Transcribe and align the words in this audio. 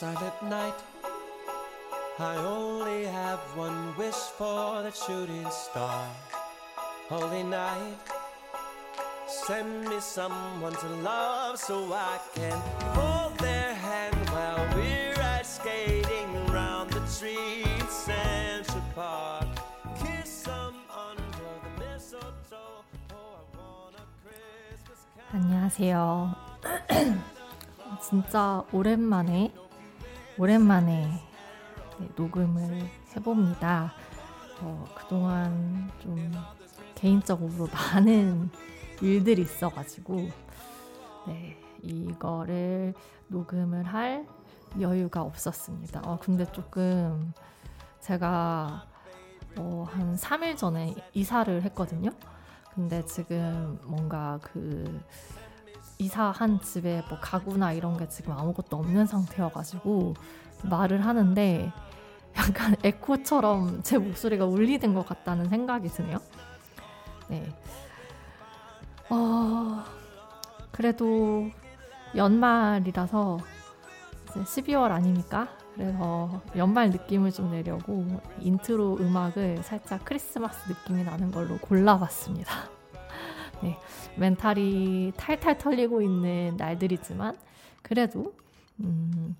silent 0.00 0.42
night. 0.48 0.78
I 2.18 2.34
only 2.36 3.04
have 3.04 3.40
one 3.54 3.94
wish 3.98 4.22
for 4.38 4.80
the 4.82 4.90
shooting 4.92 5.46
star. 5.50 6.06
Holy 7.10 7.42
night, 7.42 8.00
send 9.26 9.90
me 9.90 10.00
someone 10.00 10.72
to 10.72 10.88
love 11.04 11.58
so 11.58 11.92
I 11.92 12.18
can 12.34 12.56
hold 12.96 13.36
their 13.40 13.74
hand 13.74 14.16
while 14.30 14.64
we're 14.74 15.20
ice 15.20 15.60
skating 15.60 16.30
around 16.48 16.88
the 16.92 17.04
streets, 17.04 17.92
Central 17.92 18.82
Park. 18.94 19.48
Kiss 20.00 20.44
them 20.44 20.76
under 21.08 21.50
the 21.64 21.72
mistletoe. 21.84 22.80
Oh, 23.12 23.36
I 23.36 23.58
want 23.58 23.96
a 24.00 24.06
Christmas. 24.24 25.04
안녕하세요. 25.34 26.34
진짜 28.00 28.64
오랜만에 28.72 29.52
오랜만에 30.40 31.06
네, 31.98 32.08
녹음을 32.16 32.88
해봅니다. 33.14 33.92
어, 34.62 34.86
그동안 34.94 35.90
좀 36.00 36.32
개인적으로 36.94 37.68
많은 37.92 38.48
일들이 39.02 39.42
있어가지고 39.42 40.30
네, 41.26 41.60
이거를 41.82 42.94
녹음을 43.28 43.84
할 43.84 44.26
여유가 44.80 45.20
없었습니다. 45.20 46.00
어, 46.06 46.18
근데 46.18 46.50
조금 46.52 47.34
제가 48.00 48.86
어, 49.58 49.84
한 49.90 50.16
3일 50.16 50.56
전에 50.56 50.94
이사를 51.12 51.62
했거든요. 51.64 52.12
근데 52.74 53.04
지금 53.04 53.78
뭔가 53.84 54.38
그 54.42 55.02
이사한 56.00 56.60
집에 56.62 57.02
뭐 57.08 57.18
가구나 57.20 57.72
이런 57.72 57.96
게 57.98 58.08
지금 58.08 58.32
아무것도 58.32 58.76
없는 58.78 59.06
상태여가지고 59.06 60.14
말을 60.64 61.04
하는데 61.04 61.70
약간 62.36 62.74
에코처럼 62.82 63.82
제 63.82 63.98
목소리가 63.98 64.46
울리는 64.46 64.94
것 64.94 65.06
같다는 65.06 65.48
생각이 65.48 65.88
드네요. 65.88 66.18
네. 67.28 67.52
어, 69.10 69.84
그래도 70.72 71.50
연말이라서 72.16 73.38
이제 74.30 74.40
12월 74.40 74.90
아닙니까? 74.90 75.48
그래서 75.74 76.40
연말 76.56 76.90
느낌을 76.90 77.30
좀 77.32 77.50
내려고 77.50 78.04
인트로 78.40 78.98
음악을 79.00 79.62
살짝 79.62 80.04
크리스마스 80.04 80.68
느낌이 80.68 81.04
나는 81.04 81.30
걸로 81.30 81.58
골라봤습니다. 81.58 82.79
네, 83.62 83.78
멘탈이 84.16 85.12
탈탈 85.16 85.58
털리고 85.58 86.00
있는 86.00 86.56
날들이지만 86.56 87.36
그래도 87.82 88.34
음, 88.80 89.36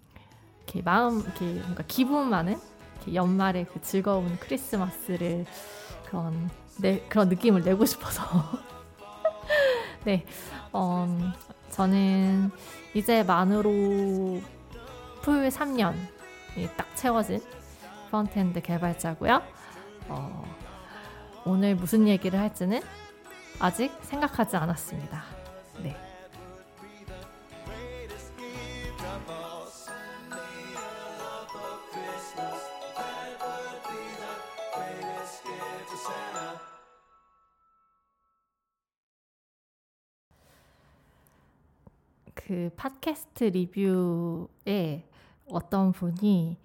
이렇게 0.64 0.82
마음 0.82 1.20
이렇게 1.20 1.44
뭔가 1.44 1.82
기분만은 1.86 2.58
이렇게 2.96 3.14
연말의 3.14 3.66
그 3.66 3.80
즐거운 3.80 4.36
크리스마스를 4.38 5.46
그런 6.06 6.50
내, 6.78 7.00
그런 7.08 7.28
느낌을 7.28 7.62
내고 7.62 7.84
싶어서 7.86 8.22
네, 10.04 10.24
어, 10.72 11.06
저는 11.70 12.50
이제 12.94 13.22
만으로 13.22 14.40
풀 15.22 15.48
3년이 15.48 16.76
딱 16.76 16.94
채워진 16.96 17.40
frontend 18.08 18.60
개발자고요. 18.62 19.42
어, 20.08 20.44
오늘 21.44 21.74
무슨 21.74 22.08
얘기를 22.08 22.38
할지는 22.38 22.80
아직 23.62 23.92
생각하지 24.00 24.56
않았습니다. 24.56 25.22
네. 25.82 25.94
그 42.34 42.70
팟캐스트 42.76 43.44
리뷰에 43.44 45.06
어떤 45.50 45.92
분이 45.92 46.56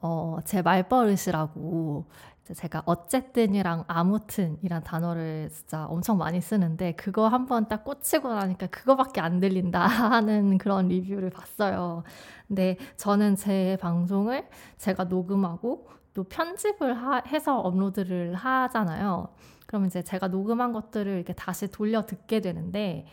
어, 0.00 0.38
제 0.44 0.62
말버릇이라고 0.62 2.06
이 2.06 2.33
제 2.44 2.52
제가 2.52 2.82
어쨌든이랑 2.84 3.84
아무튼이란 3.86 4.84
단어를 4.84 5.48
진짜 5.50 5.86
엄청 5.86 6.18
많이 6.18 6.42
쓰는데 6.42 6.92
그거 6.92 7.26
한번 7.28 7.68
딱 7.68 7.84
꽂히고 7.84 8.28
나니까 8.34 8.66
그거밖에 8.66 9.22
안 9.22 9.40
들린다 9.40 9.80
하는 9.86 10.58
그런 10.58 10.88
리뷰를 10.88 11.30
봤어요. 11.30 12.02
근데 12.46 12.76
저는 12.98 13.36
제 13.36 13.78
방송을 13.80 14.46
제가 14.76 15.04
녹음하고 15.04 15.88
또 16.12 16.24
편집을 16.24 16.94
하- 16.94 17.22
해서 17.26 17.58
업로드를 17.60 18.34
하잖아요. 18.34 19.28
그럼 19.66 19.86
이제 19.86 20.02
제가 20.02 20.28
녹음한 20.28 20.72
것들을 20.72 21.10
이렇게 21.12 21.32
다시 21.32 21.68
돌려 21.70 22.04
듣게 22.04 22.40
되는데 22.40 23.06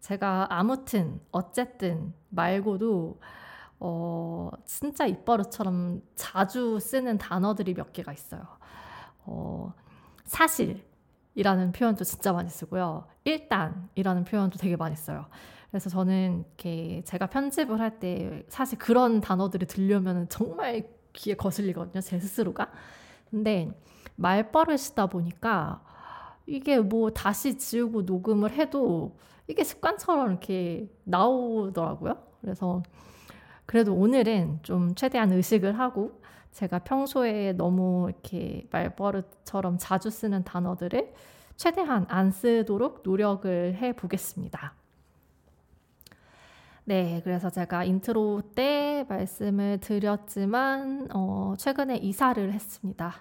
제가 0.00 0.48
아무튼 0.50 1.20
어쨌든 1.30 2.12
말고도 2.30 3.20
어, 3.78 4.50
진짜 4.64 5.06
입버릇처럼 5.06 6.02
자주 6.14 6.78
쓰는 6.80 7.18
단어들이 7.18 7.74
몇 7.74 7.92
개가 7.92 8.12
있어요. 8.12 8.42
어, 9.24 9.72
사실이라는 10.24 11.72
표현도 11.72 12.04
진짜 12.04 12.32
많이 12.32 12.48
쓰고요. 12.48 13.06
일단이라는 13.24 14.24
표현도 14.24 14.58
되게 14.58 14.76
많이 14.76 14.96
써요. 14.96 15.26
그래서 15.70 15.90
저는 15.90 16.44
이렇게 16.48 17.02
제가 17.04 17.26
편집을 17.26 17.80
할 17.80 17.98
때 17.98 18.44
사실 18.48 18.78
그런 18.78 19.20
단어들이 19.20 19.66
들려면 19.66 20.28
정말 20.28 20.88
귀에 21.12 21.34
거슬리거든요. 21.34 22.00
제 22.00 22.18
스스로가. 22.18 22.70
근데 23.30 23.70
말버릇이다 24.16 25.06
보니까 25.08 25.82
이게 26.46 26.78
뭐 26.78 27.10
다시 27.10 27.58
지우고 27.58 28.02
녹음을 28.02 28.52
해도 28.52 29.18
이게 29.48 29.64
습관처럼 29.64 30.30
이렇게 30.30 30.88
나오더라고요. 31.04 32.16
그래서 32.40 32.82
그래도 33.66 33.94
오늘은 33.94 34.60
좀 34.62 34.94
최대한 34.94 35.32
의식을 35.32 35.78
하고 35.78 36.20
제가 36.52 36.78
평소에 36.80 37.52
너무 37.52 38.08
이렇게 38.08 38.66
말버릇처럼 38.70 39.76
자주 39.78 40.08
쓰는 40.08 40.44
단어들을 40.44 41.12
최대한 41.56 42.06
안 42.08 42.30
쓰도록 42.30 43.02
노력을 43.02 43.74
해 43.74 43.92
보겠습니다. 43.94 44.74
네, 46.84 47.20
그래서 47.24 47.50
제가 47.50 47.82
인트로 47.82 48.42
때 48.54 49.04
말씀을 49.08 49.80
드렸지만 49.80 51.08
어, 51.12 51.54
최근에 51.58 51.96
이사를 51.96 52.52
했습니다. 52.52 53.12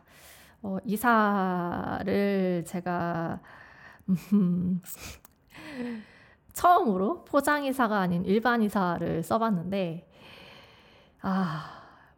어, 0.62 0.78
이사를 0.86 2.64
제가 2.68 3.40
음, 4.34 4.82
처음으로 6.54 7.26
포장 7.26 7.66
이사가 7.66 8.00
아닌 8.00 8.24
일반 8.24 8.62
이사를 8.62 9.24
써봤는데 9.24 10.05
아 11.28 11.66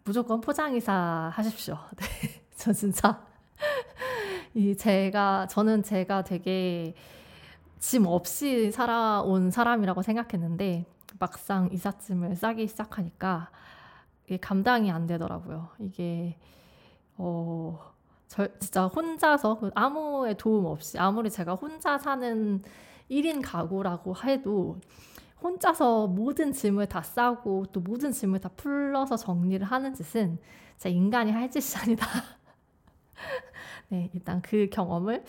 무조건 0.04 0.42
포장이사 0.42 1.32
하십시오. 1.34 1.78
네, 1.96 2.06
저 2.58 2.74
진짜 2.74 3.26
이 4.54 4.76
제가 4.76 5.48
저는 5.48 5.82
제가 5.82 6.26
되게 6.26 6.94
짐 7.80 8.06
없이 8.06 8.70
살아온 8.70 9.50
사람이라고 9.50 10.02
생각했는데 10.02 10.86
막상 11.20 11.70
이삿짐을 11.72 12.36
싸기 12.36 12.68
시작하니까 12.68 13.50
이게 14.26 14.36
감당이 14.36 14.92
안 14.92 15.08
되더라고요. 15.08 15.70
이게 15.80 16.38
어. 17.16 17.80
저 18.28 18.46
진짜 18.60 18.88
혼자서 18.88 19.58
그 19.58 19.72
아무의 19.74 20.36
도움 20.36 20.66
없이 20.66 21.00
아무리 21.00 21.30
제가 21.30 21.56
혼자 21.56 21.98
사는 21.98 22.62
1인 23.10 23.42
가구라고 23.42 24.18
해도 24.26 24.82
혼자서 25.42 26.08
모든 26.08 26.52
짐을 26.52 26.88
다 26.88 27.02
싸고 27.02 27.68
또 27.72 27.80
모든 27.80 28.12
짐을 28.12 28.40
다 28.40 28.50
풀러서 28.56 29.18
정리를 29.18 29.66
하는 29.66 29.94
짓은 29.94 30.40
진짜 30.78 30.90
인간이 30.90 31.32
할 31.32 31.50
짓이 31.50 31.82
아니다. 31.82 32.06
네, 33.90 34.10
일단 34.14 34.42
그 34.42 34.68
경험을 34.72 35.24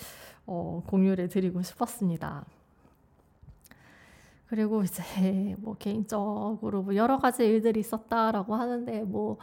어, 0.46 0.82
공유를 0.86 1.28
드리고 1.28 1.62
싶었습니다. 1.62 2.44
그리고 4.48 4.82
이제 4.82 5.02
뭐 5.58 5.74
개인적으로 5.78 6.82
뭐 6.82 6.96
여러 6.96 7.18
가지 7.18 7.44
일들이 7.44 7.80
있었다라고 7.80 8.54
하는데 8.54 9.02
뭐 9.02 9.36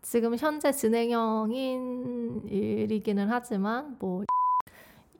지금 0.00 0.36
현재 0.36 0.70
진행형인 0.70 2.46
일이기는 2.46 3.28
하지만 3.28 3.96
뭐 3.98 4.22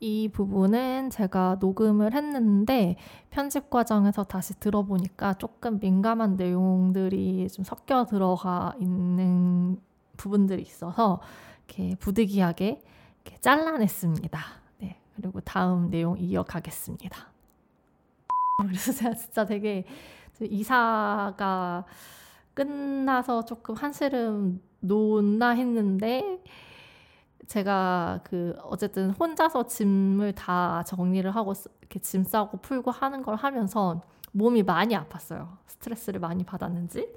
이 0.04 0.28
부분은 0.28 1.08
제가 1.08 1.56
녹음을 1.60 2.12
했는데 2.12 2.96
편집 3.30 3.70
과정에서 3.70 4.22
다시 4.22 4.52
들어보니까 4.60 5.32
조금 5.38 5.80
민감한 5.80 6.36
내용들이 6.36 7.48
좀 7.48 7.64
섞여 7.64 8.04
들어가 8.04 8.74
있는 8.78 9.80
부분들이 10.18 10.60
있어서 10.60 11.22
이렇게 11.66 11.96
부득이하게 11.96 12.82
이렇게 13.24 13.40
잘라냈습니다. 13.40 14.40
네, 14.80 15.00
그리고 15.16 15.40
다음 15.40 15.88
내용 15.88 16.18
이어가겠습니다. 16.18 17.32
그래서 18.60 18.92
제가 18.92 19.14
진짜 19.14 19.46
되게 19.46 19.86
이사가 20.38 21.86
끝나서 22.52 23.46
조금 23.46 23.74
한시름 23.74 24.60
놓나 24.80 25.52
했는데 25.52 26.42
제가 27.46 28.20
그 28.24 28.56
어쨌든 28.62 29.10
혼자서 29.10 29.66
짐을 29.66 30.34
다 30.34 30.82
정리를 30.84 31.30
하고 31.34 31.52
이렇게 31.80 32.00
짐 32.00 32.24
싸고 32.24 32.58
풀고 32.58 32.90
하는 32.90 33.22
걸 33.22 33.36
하면서 33.36 34.02
몸이 34.32 34.62
많이 34.62 34.94
아팠어요. 34.94 35.48
스트레스를 35.66 36.20
많이 36.20 36.44
받았는지. 36.44 37.08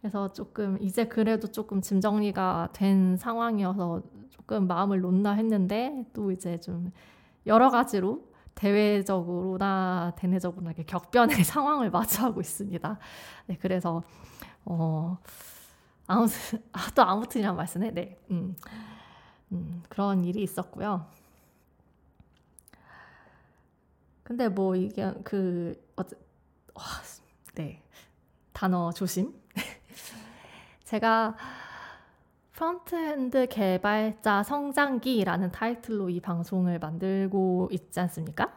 그래서 0.00 0.32
조금 0.32 0.78
이제 0.80 1.06
그래도 1.06 1.48
조금 1.50 1.80
짐 1.80 2.00
정리가 2.00 2.70
된 2.72 3.16
상황이어서 3.16 4.02
조금 4.30 4.66
마음을 4.66 5.00
놓나 5.00 5.32
했는데 5.32 6.04
또 6.12 6.30
이제 6.30 6.58
좀 6.58 6.92
여러 7.46 7.70
가지로 7.70 8.28
대외적으로나 8.54 10.12
대내적으로나 10.16 10.72
격변의 10.86 11.42
상황을 11.44 11.90
마주하고 11.90 12.40
있습니다. 12.40 12.98
네, 13.46 13.56
그래서 13.60 14.02
어 14.64 15.18
아무튼 16.06 16.62
아, 16.72 16.90
또 16.94 17.02
아무튼이란 17.02 17.56
말씀에 17.56 17.90
네, 17.92 18.18
음, 18.30 18.56
음, 19.52 19.82
그런 19.88 20.24
일이 20.24 20.42
있었고요. 20.42 21.06
근데 24.22 24.48
뭐 24.48 24.76
이게 24.76 25.10
그 25.24 25.74
어째 25.96 26.16
와, 26.74 26.84
네 27.54 27.82
단어 28.52 28.92
조심. 28.92 29.32
제가 30.84 31.36
frontend 32.52 33.46
개발자 33.48 34.42
성장기라는 34.42 35.52
타이틀로 35.52 36.10
이 36.10 36.20
방송을 36.20 36.78
만들고 36.78 37.68
있지 37.72 38.00
않습니까? 38.00 38.52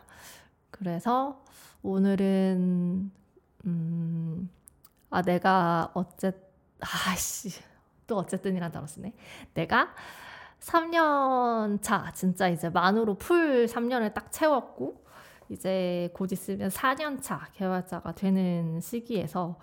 그래서 0.72 1.44
오늘은 1.84 3.12
음, 3.66 4.50
아 5.10 5.22
내가 5.22 5.92
어쨌 5.94 6.34
아씨 6.80 7.52
또 8.08 8.18
어쨌든이란 8.18 8.72
단어 8.72 8.88
쓰네. 8.88 9.14
내가 9.54 9.94
3년 10.62 11.82
차 11.82 12.12
진짜 12.14 12.48
이제 12.48 12.70
만으로 12.70 13.16
풀 13.16 13.68
3년을 13.68 14.14
딱 14.14 14.32
채웠고 14.32 15.04
이제 15.50 16.10
곧 16.14 16.32
있으면 16.32 16.70
4년 16.70 17.22
차 17.22 17.48
개발자가 17.54 18.14
되는 18.14 18.80
시기에서 18.82 19.60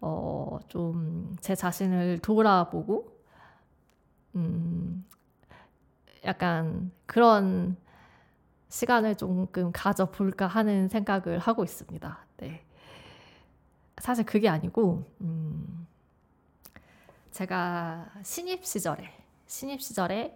어, 0.00 0.58
좀 0.68 1.36
제 1.40 1.54
자신을 1.54 2.20
돌아보고, 2.20 3.12
음, 4.34 5.04
약간 6.24 6.90
그런 7.06 7.76
시간을 8.68 9.16
조금 9.16 9.72
가져볼까 9.72 10.46
하는 10.46 10.88
생각을 10.88 11.38
하고 11.38 11.64
있습니다. 11.64 12.26
네. 12.38 12.64
사실 13.98 14.24
그게 14.24 14.48
아니고, 14.48 15.04
음, 15.20 15.86
제가 17.30 18.10
신입 18.22 18.64
시절에, 18.64 19.10
신입 19.52 19.82
시절에, 19.82 20.34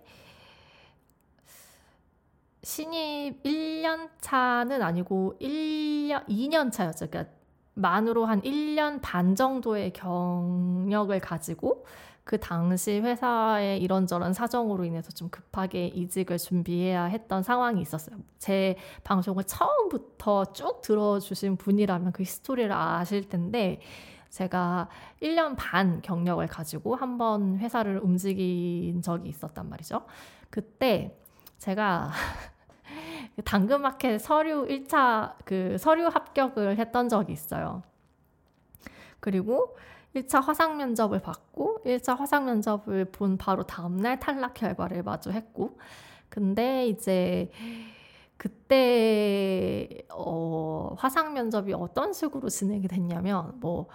신입 2.63 3.43
1년 3.43 4.11
차는 4.21 4.83
아니고 4.83 5.37
1년, 5.41 6.29
2년 6.29 6.71
차였죠. 6.71 7.07
그러니까 7.09 7.33
만으로 7.73 8.27
한 8.27 8.43
1년 8.43 9.01
반 9.01 9.35
정도의 9.35 9.95
경력을 9.95 11.19
가지고 11.21 11.87
그 12.25 12.39
당시 12.39 13.01
회사의 13.01 13.81
이런저런 13.81 14.35
사정으로 14.35 14.85
인해서 14.85 15.11
좀 15.13 15.31
급하게 15.31 15.87
이직을 15.87 16.37
준비해야 16.37 17.05
했던 17.05 17.43
상황이 17.43 17.81
있었어요. 17.81 18.19
제 18.39 18.77
방송을 19.03 19.45
처음부터 19.45 20.53
쭉 20.53 20.83
들어주신 20.83 21.57
분이라면 21.57 22.13
그 22.13 22.23
스토리를 22.23 22.71
아실 22.71 23.31
텐데, 23.31 23.81
제가 24.31 24.89
1년 25.23 25.55
반 25.57 26.01
경력을 26.03 26.47
가지고 26.47 26.97
한 26.97 27.17
번 27.19 27.59
회사를 27.59 27.99
움직인 27.99 29.01
적이 29.03 29.29
있었단 29.31 29.69
말이죠. 29.69 30.05
그때 30.51 31.17
제가 31.59 32.11
그 33.37 33.43
당근마켓 33.43 34.21
서류 34.21 34.67
1차 34.67 35.35
그 35.45 35.77
서류 35.79 36.07
합격을 36.09 36.79
했던 36.79 37.09
적이 37.09 37.33
있어요. 37.33 37.83
그리고 39.21 39.77
1차 40.15 40.43
화상 40.43 40.77
면접을 40.79 41.21
받고 41.21 41.81
1차 41.85 42.17
화상 42.17 42.47
면접을 42.47 43.07
본 43.07 43.37
바로 43.37 43.63
다음날 43.65 44.19
탈락 44.21 44.55
결과를 44.55 45.03
마주했고 45.03 45.79
근데 46.29 46.87
이제 46.89 47.51
그때 48.47 49.89
어, 50.11 50.95
화상 50.99 51.35
면접이 51.35 51.73
어떤 51.73 52.13
식으로 52.13 52.49
진행이 52.49 52.87
됐냐면 52.87 53.53
뭐, 53.57 53.89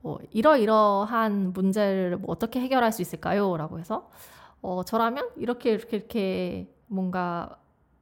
뭐 0.00 0.18
이러이러한 0.32 1.52
문제를 1.52 2.16
뭐 2.16 2.32
어떻게 2.32 2.60
해결할 2.60 2.90
수 2.92 3.02
있을까요? 3.02 3.56
라고 3.56 3.78
해서 3.78 4.10
어, 4.60 4.82
저라면 4.82 5.30
이렇게 5.36 5.70
이렇게 5.70 5.96
이렇게 5.96 6.74
뭔가 6.88 7.58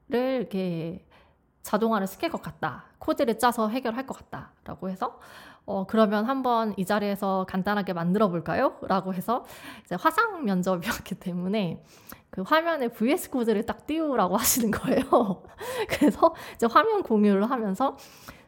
를 0.09 0.39
이렇게 0.41 1.05
자동화를 1.63 2.07
시킬 2.07 2.31
것 2.31 2.41
같다. 2.43 2.85
코드를 2.99 3.39
짜서 3.39 3.69
해결할 3.69 4.07
것 4.07 4.15
같다. 4.15 4.53
라고 4.65 4.91
해서, 4.91 5.19
어, 5.67 5.87
그러면 5.87 6.27
한번 6.27 6.75
이 6.77 6.85
자리에서 6.85 7.47
간단하게 7.49 7.95
만들어 7.95 8.29
볼까요? 8.29 8.77
라고 8.83 9.15
해서 9.15 9.45
이제 9.85 9.95
화상 9.95 10.45
면접이었기 10.45 11.15
때문에 11.17 11.83
그 12.31 12.43
화면에 12.43 12.89
VS 12.89 13.31
코드를 13.31 13.65
딱 13.65 13.87
띄우라고 13.87 14.37
하시는 14.37 14.71
거예요. 14.71 15.43
그래서 15.89 16.35
이제 16.55 16.67
화면 16.67 17.03
공유를 17.03 17.51
하면서 17.51 17.97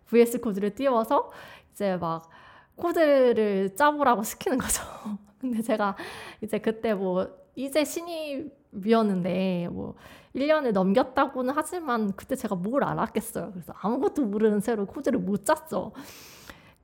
VS 0.06 0.40
코드를 0.40 0.74
띄워서 0.74 1.30
이제 1.72 1.96
막 1.96 2.28
코드를 2.76 3.74
짜보라고 3.76 4.22
시키는 4.22 4.58
거죠. 4.58 4.82
근데 5.40 5.62
제가 5.62 5.96
이제 6.42 6.58
그때 6.58 6.94
뭐 6.94 7.28
이제 7.54 7.84
신입이었는데 7.84 9.68
뭐 9.70 9.94
1년을 10.34 10.72
넘겼다고는 10.72 11.54
하지만 11.56 12.12
그때 12.14 12.36
제가 12.36 12.56
뭘 12.56 12.84
알았겠어요. 12.84 13.52
그래서 13.52 13.72
아무것도 13.80 14.22
모르는 14.24 14.60
채로 14.60 14.84
코드를 14.84 15.18
못 15.18 15.46
짰죠. 15.46 15.92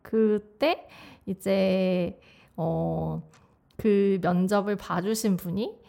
그때 0.03 0.87
이제 1.27 2.21
어, 2.57 3.23
그 3.77 4.19
면접을 4.23 4.77
봐주신 4.77 5.37
분이 5.37 5.81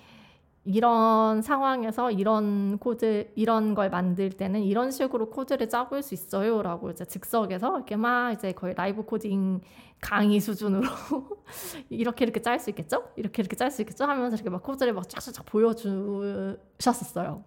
이런 0.65 1.41
상황에서 1.41 2.09
이런 2.09 2.77
코드 2.77 3.29
이런 3.35 3.75
걸 3.75 3.89
만들 3.89 4.29
때는 4.29 4.61
이런 4.61 4.91
식으로 4.91 5.29
코드를 5.29 5.67
짜볼 5.67 6.01
수 6.01 6.13
있어요라고 6.13 6.91
이제 6.91 7.03
즉석에서 7.03 7.75
이렇게 7.75 7.97
막 7.97 8.31
이제 8.31 8.53
거의 8.53 8.73
live 8.73 9.03
coding 9.03 9.59
강의 9.99 10.39
수준으로 10.39 10.87
이렇게 11.89 12.23
이렇게 12.23 12.41
짤 12.41 12.59
수 12.59 12.69
있겠죠? 12.69 13.09
이렇게 13.17 13.41
이렇게 13.41 13.57
짤 13.57 13.71
수 13.71 13.81
있겠죠? 13.81 14.05
하면서 14.05 14.35
이렇게 14.35 14.49
막 14.49 14.63
코드를 14.63 14.93
막 14.93 15.09
쫙쫙 15.09 15.45
보여주셨었어요. 15.45 17.43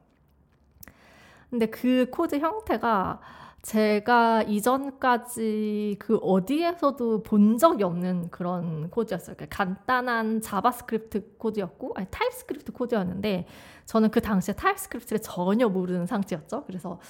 근데 1.48 1.66
그 1.66 2.08
코드 2.10 2.38
형태가 2.38 3.20
제가 3.66 4.44
이전까지 4.44 5.96
그 5.98 6.18
어디에서도 6.18 7.24
본 7.24 7.58
적이 7.58 7.82
없는 7.82 8.30
그런 8.30 8.88
코드였어요. 8.90 9.34
그러니까 9.34 9.56
간단한 9.56 10.40
JavaScript 10.40 11.36
코드였고, 11.36 11.94
아니 11.96 12.06
TypeScript 12.08 12.70
코드였는데, 12.70 13.48
저는 13.86 14.12
그 14.12 14.20
당시에 14.20 14.54
TypeScript를 14.54 15.20
전혀 15.20 15.68
모르는 15.68 16.06
상태였죠. 16.06 16.62
그래서 16.64 17.00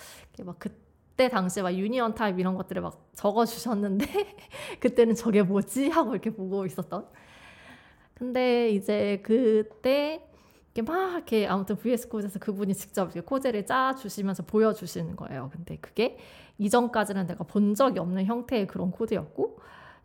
막 0.45 0.59
그때 0.59 1.29
당시에 1.29 1.63
막 1.63 1.75
union 1.75 2.15
type 2.15 2.39
이런 2.39 2.55
것들을 2.55 2.81
막 2.81 3.07
적어 3.13 3.45
주셨는데, 3.45 4.07
그때는 4.81 5.15
저게 5.15 5.43
뭐지? 5.43 5.91
하고 5.91 6.13
이렇게 6.13 6.31
보고 6.31 6.65
있었던. 6.65 7.07
근데 8.15 8.71
이제 8.71 9.21
그때 9.23 10.27
이렇게 10.77 10.93
막 10.93 11.13
이렇게 11.15 11.47
아무튼 11.47 11.77
VS 11.77 12.09
코드에서 12.09 12.39
그분이 12.39 12.75
직접 12.75 13.05
이렇게 13.05 13.23
코드를 13.23 13.65
짜 13.65 13.95
주시면서 13.95 14.43
보여 14.43 14.75
주시는 14.75 15.17
거예요. 15.17 15.51
근데 15.53 15.77
그게 15.77 16.19
이전까지는 16.59 17.27
내가 17.27 17.45
본 17.45 17.75
적이 17.75 17.99
없는 18.01 18.25
형태의 18.27 18.67
그런 18.67 18.91
코드였고 18.91 19.59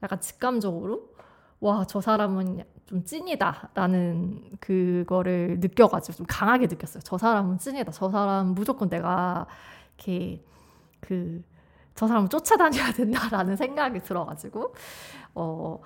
약간 0.03 0.19
직감적으로 0.19 1.09
와 1.59 1.85
저 1.87 2.01
사람은 2.01 2.63
좀 2.87 3.03
찐이다라는 3.03 4.57
그거를 4.59 5.59
느껴가지고 5.59 6.17
좀 6.17 6.25
강하게 6.27 6.67
느꼈어요. 6.67 7.01
저 7.03 7.17
사람은 7.17 7.57
찐이다. 7.59 7.91
저 7.91 8.09
사람 8.09 8.47
무조건 8.55 8.89
내가 8.89 9.47
이렇게 9.97 10.43
그 10.99 11.43
저 11.95 12.07
사람을 12.07 12.29
쫓아다녀야 12.29 12.93
된다라는 12.93 13.55
생각이 13.55 13.99
들어가지고 13.99 14.73
어 15.35 15.79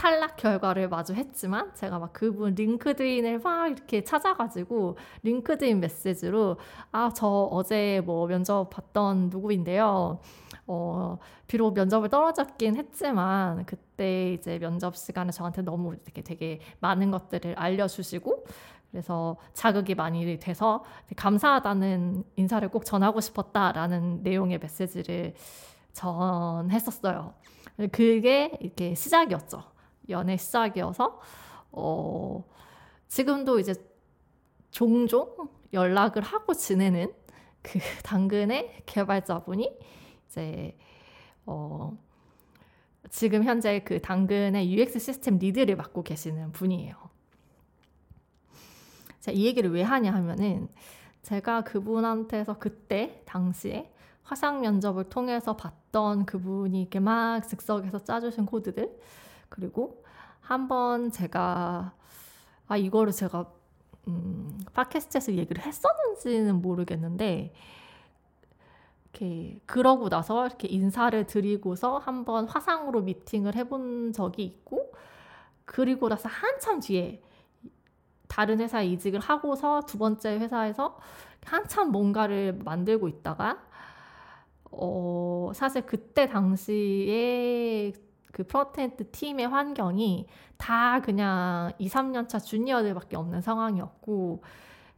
탈락 0.00 0.36
결과를 0.38 0.88
마주했지만 0.88 1.74
제가 1.74 1.98
막 1.98 2.14
그분 2.14 2.54
링크드인을 2.54 3.40
막 3.40 3.66
이렇게 3.68 4.02
찾아가지고 4.02 4.96
링크드인 5.22 5.78
메시지로 5.80 6.56
아 6.90 7.10
저 7.14 7.26
어제 7.50 8.00
뭐 8.06 8.26
면접 8.26 8.70
봤던 8.70 9.28
누구인데요. 9.28 10.18
어 10.66 11.18
비록 11.46 11.74
면접을 11.74 12.08
떨어졌긴 12.08 12.76
했지만 12.76 13.66
그때 13.66 14.32
이제 14.32 14.58
면접 14.58 14.96
시간에 14.96 15.32
저한테 15.32 15.60
너무 15.62 15.92
이렇게 15.92 16.22
되게 16.22 16.60
많은 16.80 17.10
것들을 17.10 17.54
알려주시고 17.58 18.44
그래서 18.90 19.36
자극이 19.52 19.94
많이 19.96 20.38
돼서 20.38 20.82
감사하다는 21.16 22.24
인사를 22.36 22.66
꼭 22.70 22.86
전하고 22.86 23.20
싶었다라는 23.20 24.22
내용의 24.22 24.60
메시지를 24.60 25.34
전했었어요. 25.92 27.34
그게 27.92 28.52
이렇게 28.60 28.94
시작이었죠. 28.94 29.69
연애 30.10 30.36
시작이어서 30.36 31.20
어, 31.72 32.44
지금도 33.08 33.58
이제 33.58 33.74
종종 34.70 35.48
연락을 35.72 36.22
하고 36.22 36.54
지내는 36.54 37.12
그 37.62 37.78
당근의 38.04 38.82
개발자분이 38.86 39.78
이제 40.26 40.76
어, 41.46 41.96
지금 43.10 43.44
현재 43.44 43.80
그 43.80 44.00
당근의 44.00 44.72
UX 44.72 44.98
시스템 44.98 45.38
리드를 45.38 45.76
맡고 45.76 46.02
계시는 46.02 46.52
분이에요. 46.52 46.94
제가 49.20 49.36
이 49.36 49.44
얘기를 49.44 49.70
왜 49.72 49.82
하냐 49.82 50.12
하면은 50.14 50.68
제가 51.22 51.62
그분한테서 51.64 52.58
그때 52.58 53.22
당시에 53.26 53.92
화상 54.22 54.60
면접을 54.60 55.04
통해서 55.04 55.56
봤던 55.56 56.24
그분이 56.24 56.80
이렇게 56.80 57.00
막 57.00 57.40
즉석에서 57.46 58.04
짜주신 58.04 58.46
코드들 58.46 58.96
그리고 59.50 60.02
한번 60.40 61.10
제가 61.10 61.92
아 62.66 62.76
이거를 62.76 63.12
제가 63.12 63.52
음, 64.08 64.58
팟캐스트에서 64.72 65.34
얘기를 65.34 65.62
했었는지는 65.62 66.62
모르겠는데 66.62 67.52
이렇게 69.12 69.60
그러고 69.66 70.08
나서 70.08 70.46
이렇게 70.46 70.68
인사를 70.68 71.26
드리고서 71.26 71.98
한번 71.98 72.46
화상으로 72.48 73.02
미팅을 73.02 73.54
해본 73.56 74.12
적이 74.12 74.44
있고 74.44 74.92
그리고 75.64 76.08
나서 76.08 76.28
한참 76.28 76.80
뒤에 76.80 77.22
다른 78.28 78.60
회사에 78.60 78.86
이직을 78.86 79.20
하고서 79.20 79.82
두 79.82 79.98
번째 79.98 80.38
회사에서 80.38 80.98
한참 81.44 81.90
뭔가를 81.90 82.60
만들고 82.64 83.08
있다가 83.08 83.62
어 84.70 85.50
사실 85.54 85.84
그때 85.84 86.28
당시에 86.28 87.92
그 88.32 88.44
frontend 88.44 89.10
팀의 89.10 89.48
환경이 89.48 90.26
다 90.56 91.00
그냥 91.00 91.72
2, 91.78 91.88
3년 91.88 92.28
차 92.28 92.38
주니어들밖에 92.38 93.16
없는 93.16 93.40
상황이었고 93.40 94.42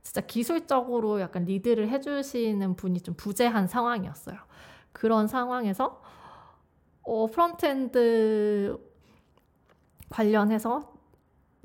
진짜 0.02 0.20
기술적으로 0.20 1.20
약간 1.20 1.44
리드를 1.44 1.88
해주시는 1.88 2.76
분이 2.76 3.00
좀 3.02 3.14
부재한 3.16 3.66
상황이었어요. 3.68 4.36
그런 4.92 5.28
상황에서 5.28 6.02
어, 7.02 7.26
frontend 7.26 8.78
관련해서 10.10 10.92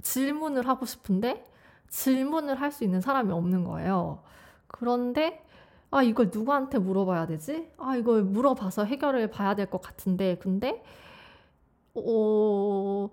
질문을 0.02 0.68
하고 0.68 0.86
싶은데 0.86 1.44
질문을 1.90 2.60
할 2.62 2.72
수 2.72 2.84
있는 2.84 3.02
사람이 3.02 3.32
없는 3.32 3.64
거예요. 3.64 4.24
그런데 4.68 5.44
아 5.90 6.04
이걸 6.04 6.30
누구한테 6.34 6.80
물어봐야 6.80 7.26
되지? 7.28 7.72
아 7.78 7.96
이걸 7.96 8.24
물어봐서 8.24 8.86
해결을 8.86 9.30
봐야 9.32 9.56
될 9.56 9.68
것 9.68 9.82
같은데 9.82 10.38
근데 10.38 10.84
어 12.06 13.10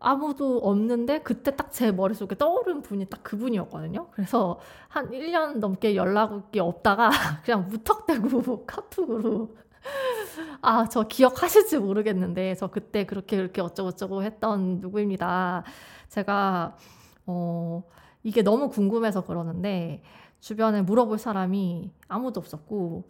아무도 0.00 0.58
없는데 0.58 1.20
그때 1.22 1.54
딱 1.56 1.66
제 1.72 1.92
머릿속에 1.92 2.36
떠오른 2.36 2.80
분이 2.82 3.06
딱 3.10 3.22
그분이었거든요. 3.22 4.08
그래서 4.12 4.60
한 4.88 5.10
1년 5.10 5.58
넘게 5.58 5.94
연락이 5.96 6.58
없다가 6.60 7.10
그냥 7.44 7.68
무턱대고 7.68 8.64
카톡으로 8.66 9.50
아, 10.62 10.86
저 10.88 11.02
기억하실지 11.04 11.78
모르겠는데 11.78 12.54
저 12.56 12.68
그때 12.68 13.04
그렇게 13.04 13.36
그렇게 13.36 13.60
어쩌고저쩌고 13.60 14.22
했던 14.22 14.80
누구입니다. 14.80 15.64
제가 16.08 16.76
어 17.26 17.82
이게 18.22 18.42
너무 18.42 18.68
궁금해서 18.70 19.24
그러는데 19.24 20.02
주변에 20.40 20.82
물어볼 20.82 21.18
사람이 21.18 21.90
아무도 22.08 22.40
없었고 22.40 23.08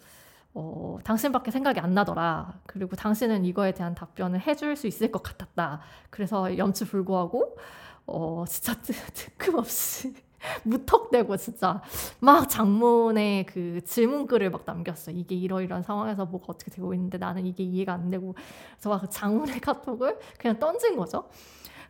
어, 0.59 0.97
당신밖에 1.05 1.51
생각이 1.51 1.81
안 1.81 1.93
나더라. 1.93 2.55
그리고 2.65 2.97
당신은 2.97 3.45
이거에 3.45 3.73
대한 3.73 3.95
답변을 3.95 4.41
해줄 4.41 4.75
수 4.75 4.87
있을 4.87 5.13
것 5.13 5.23
같았다. 5.23 5.83
그래서 6.09 6.57
염치 6.57 6.87
불구하고 6.87 7.59
어, 8.07 8.45
진짜 8.49 8.75
뜬금없이 9.13 10.15
무턱대고 10.65 11.37
진짜 11.37 11.83
막 12.21 12.49
장문의 12.49 13.45
그 13.45 13.83
질문글을 13.85 14.49
막 14.49 14.63
남겼어. 14.65 15.11
이게 15.11 15.35
이러이러한 15.35 15.83
상황에서 15.83 16.25
뭐가 16.25 16.47
어떻게 16.49 16.71
되고 16.71 16.95
있는데 16.95 17.19
나는 17.19 17.45
이게 17.45 17.63
이해가 17.63 17.93
안 17.93 18.09
되고 18.09 18.35
그래서 18.73 18.89
막그 18.89 19.11
장문의 19.11 19.61
카톡을 19.61 20.19
그냥 20.39 20.59
던진 20.59 20.97
거죠. 20.97 21.29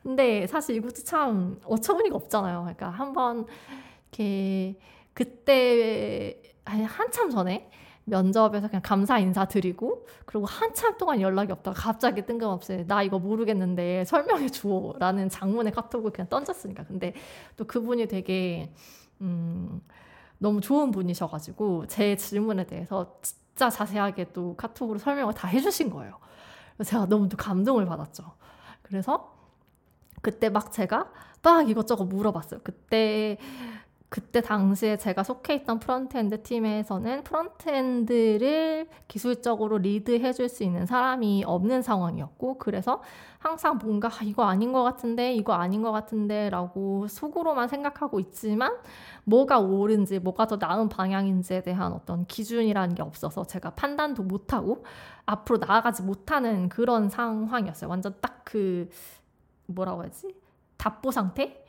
근데 0.03 0.45
사실 0.49 0.75
이것도 0.75 1.05
참 1.05 1.61
어처구니가 1.63 2.17
없잖아요. 2.17 2.63
그러니까 2.63 2.91
한번 2.91 3.47
이렇게 4.11 4.77
그때 5.15 6.43
한참 6.65 7.31
전에 7.31 7.71
면접에서 8.07 8.69
그냥 8.69 8.83
감사 8.83 9.19
인사 9.19 9.45
드리고 9.45 10.07
그리고 10.25 10.47
한참 10.47 10.97
동안 10.97 11.21
연락이 11.21 11.53
없다가 11.53 11.79
갑자기 11.79 12.25
뜬금없이 12.25 12.85
나 12.87 13.03
이거 13.03 13.19
모르겠는데 13.19 14.05
설명해 14.05 14.49
주라는 14.49 15.29
장문의 15.29 15.73
카톡을 15.73 16.13
그냥 16.13 16.29
던졌으니까 16.29 16.85
근데 16.85 17.15
또 17.57 17.67
그분이 17.67 18.07
되게 18.07 18.73
음 19.21 19.81
너무 20.39 20.61
좋은 20.61 20.93
분이셔가지고 20.93 21.87
제 21.89 22.17
질문에 22.17 22.67
대해서 22.67 23.19
진짜 23.23 23.71
자세하게 23.71 24.33
또 24.33 24.55
카톡으로 24.57 24.99
설명을 24.99 25.35
다 25.35 25.49
해주신 25.49 25.91
거예요. 25.91 26.19
그래서 26.77 26.91
제가 26.91 27.07
너무 27.07 27.29
또 27.29 27.37
감동을 27.37 27.87
받았죠. 27.87 28.35
그래서 28.83 29.35
그때 30.23 30.49
막 30.49 30.71
제가 30.71 31.11
막 31.43 31.69
이것저것 31.69 32.05
물어봤어요. 32.05 32.61
그때 32.63 33.39
그때 34.09 34.41
당시에 34.41 34.97
제가 34.97 35.25
속해 35.25 35.55
있던 35.57 35.81
frontend 35.81 36.43
팀에서는 36.43 37.25
frontend를 37.25 38.88
기술적으로 39.09 39.79
리드해 39.79 40.33
줄 40.33 40.49
수 40.49 40.63
있는 40.63 40.87
사람이 40.87 41.45
없는 41.45 41.83
상황이었고 41.83 42.59
그래서 42.59 43.03
항상 43.39 43.79
뭔가 43.79 44.09
아, 44.09 44.23
이거 44.23 44.45
아닌 44.45 44.73
것 44.73 44.83
같은데 44.85 45.35
이거 45.35 45.55
아닌 45.55 45.83
것 45.83 45.91
같은데 45.93 46.51
라고 46.51 47.07
속으로만 47.09 47.69
생각하고 47.69 48.21
있지만 48.21 48.73
뭐가 49.25 49.59
옳은지 49.59 50.21
뭐가 50.21 50.47
더 50.47 50.57
나은 50.57 50.89
방향인지에 50.89 51.63
대한 51.63 51.93
어떤 51.93 52.27
기준이라는 52.27 52.95
게 52.95 53.03
없어서 53.03 53.45
제가 53.45 53.71
판단도 53.71 54.23
못하고 54.23 54.85
앞으로 55.27 55.59
나아가지 55.59 56.03
못하는 56.03 56.69
그런 56.69 57.09
상황이었어요. 57.09 57.91
완전 57.91 58.15
딱 58.21 58.37
그 58.47 58.89
뭐라고 59.67 60.05
해야지 60.05 60.35
답보 60.79 61.11
상태? 61.11 61.65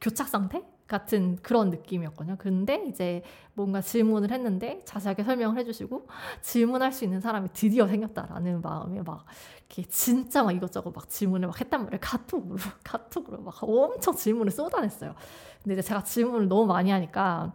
교착 0.00 0.28
상태? 0.28 0.62
같은 0.86 1.36
그런 1.42 1.70
느낌이었거든요. 1.70 2.36
근데 2.38 2.84
이제 2.86 3.22
뭔가 3.54 3.80
질문을 3.80 4.30
했는데 4.30 4.82
자세하게 4.84 5.24
설명을 5.24 5.58
해주시고 5.58 6.06
질문할 6.42 6.92
수 6.92 7.04
있는 7.04 7.20
사람이 7.20 7.48
드디어 7.52 7.86
생겼다라는 7.86 8.60
마음에 8.60 9.00
막 9.02 9.24
이렇게 9.58 9.82
진짜 9.88 10.42
막 10.42 10.52
이것저것 10.52 10.92
막 10.94 11.08
질문을 11.08 11.48
막 11.48 11.58
했단 11.58 11.84
말이에요. 11.84 11.98
카톡으로 12.02 12.56
카톡으로 12.84 13.42
막 13.42 13.54
엄청 13.62 14.14
질문을 14.14 14.52
쏟아냈어요. 14.52 15.14
근데 15.62 15.74
이제 15.74 15.82
제가 15.82 16.02
질문을 16.02 16.48
너무 16.48 16.66
많이 16.66 16.90
하니까 16.90 17.54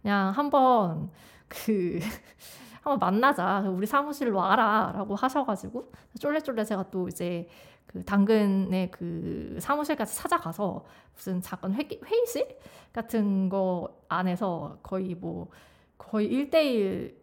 그냥 0.00 0.30
한번 0.30 1.10
그 1.48 1.98
한번 2.82 2.98
만나자 2.98 3.60
우리 3.60 3.86
사무실로 3.86 4.38
와라라고 4.38 5.14
하셔가지고 5.14 5.92
쫄래쫄래 6.18 6.64
제가 6.64 6.90
또 6.90 7.08
이제 7.08 7.48
그 7.92 8.04
당근의 8.04 8.90
그 8.90 9.58
사무실까지 9.60 10.16
찾아가서 10.16 10.84
무슨 11.14 11.40
작은 11.42 11.74
회, 11.74 11.88
회의실 12.04 12.58
같은 12.92 13.48
거 13.48 14.02
안에서 14.08 14.78
거의 14.82 15.14
뭐 15.14 15.48
거의 15.98 16.30
1대1 16.30 17.14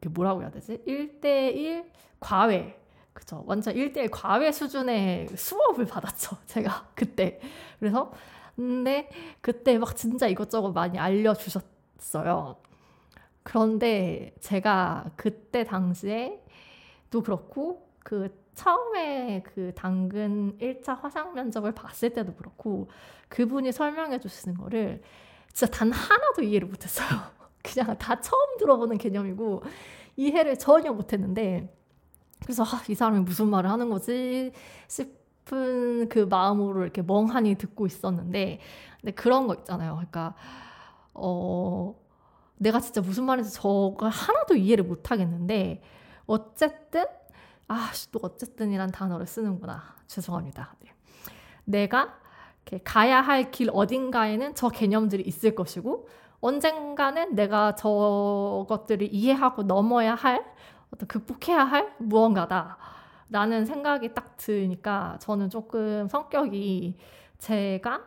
그 0.00 0.08
뭐라고 0.08 0.42
해야 0.42 0.50
되지? 0.50 0.82
1대1 0.86 1.86
과외. 2.20 2.78
그쵸? 3.12 3.44
완전 3.46 3.74
1대1 3.74 4.08
과외 4.10 4.50
수준의 4.50 5.28
수업을 5.36 5.86
받았죠 5.86 6.36
제가 6.46 6.90
그때. 6.94 7.40
그래서 7.78 8.12
근데 8.56 9.08
그때 9.40 9.78
막 9.78 9.96
진짜 9.96 10.28
이것저것 10.28 10.72
많이 10.72 10.98
알려 10.98 11.34
주셨어요. 11.34 12.56
그런데 13.42 14.34
제가 14.40 15.10
그때 15.16 15.64
당시에 15.64 16.40
또 17.10 17.22
그렇고 17.22 17.88
그 17.98 18.41
처음에 18.54 19.42
그 19.42 19.72
당근 19.74 20.56
1차 20.58 21.00
화상 21.00 21.34
면접을 21.34 21.72
봤을 21.72 22.10
때도 22.10 22.34
그렇고 22.34 22.88
그분이 23.28 23.72
설명해 23.72 24.20
주시는 24.20 24.56
거를 24.58 25.02
진짜 25.52 25.70
단 25.70 25.90
하나도 25.90 26.42
이해를 26.42 26.68
못했어요. 26.68 27.08
그냥 27.62 27.96
다 27.98 28.20
처음 28.20 28.58
들어보는 28.58 28.98
개념이고 28.98 29.62
이해를 30.16 30.58
전혀 30.58 30.92
못했는데 30.92 31.72
그래서 32.42 32.64
아, 32.64 32.82
이 32.88 32.94
사람이 32.94 33.20
무슨 33.20 33.48
말을 33.48 33.70
하는 33.70 33.88
거지 33.88 34.52
싶은 34.88 36.08
그 36.08 36.26
마음으로 36.28 36.82
이렇게 36.82 37.02
멍하니 37.02 37.54
듣고 37.54 37.86
있었는데 37.86 38.60
근데 39.00 39.12
그런 39.12 39.46
거 39.46 39.54
있잖아요. 39.54 39.94
그러니까 39.94 40.34
어 41.14 41.94
내가 42.56 42.80
진짜 42.80 43.00
무슨 43.00 43.24
말인지 43.24 43.52
저걸 43.52 44.10
하나도 44.10 44.56
이해를 44.56 44.84
못 44.84 45.10
하겠는데 45.10 45.82
어쨌든 46.26 47.04
아씨 47.72 48.10
또 48.10 48.20
어쨌든이란 48.22 48.90
단어를 48.92 49.26
쓰는구나 49.26 49.82
죄송합니다. 50.06 50.74
네. 50.80 50.92
내가 51.64 52.18
가야 52.84 53.20
할 53.20 53.50
길 53.50 53.70
어딘가에는 53.72 54.54
저 54.54 54.68
개념들이 54.68 55.22
있을 55.24 55.54
것이고 55.54 56.08
언젠가는 56.40 57.34
내가 57.34 57.74
저것들을 57.74 59.08
이해하고 59.12 59.62
넘어야 59.64 60.14
할 60.14 60.44
어떤 60.92 61.06
극복해야 61.08 61.64
할 61.64 61.94
무언가다. 61.98 62.76
라는 63.30 63.64
생각이 63.64 64.12
딱 64.14 64.36
드니까 64.36 65.16
저는 65.20 65.48
조금 65.50 66.06
성격이 66.08 66.96
제가 67.38 68.02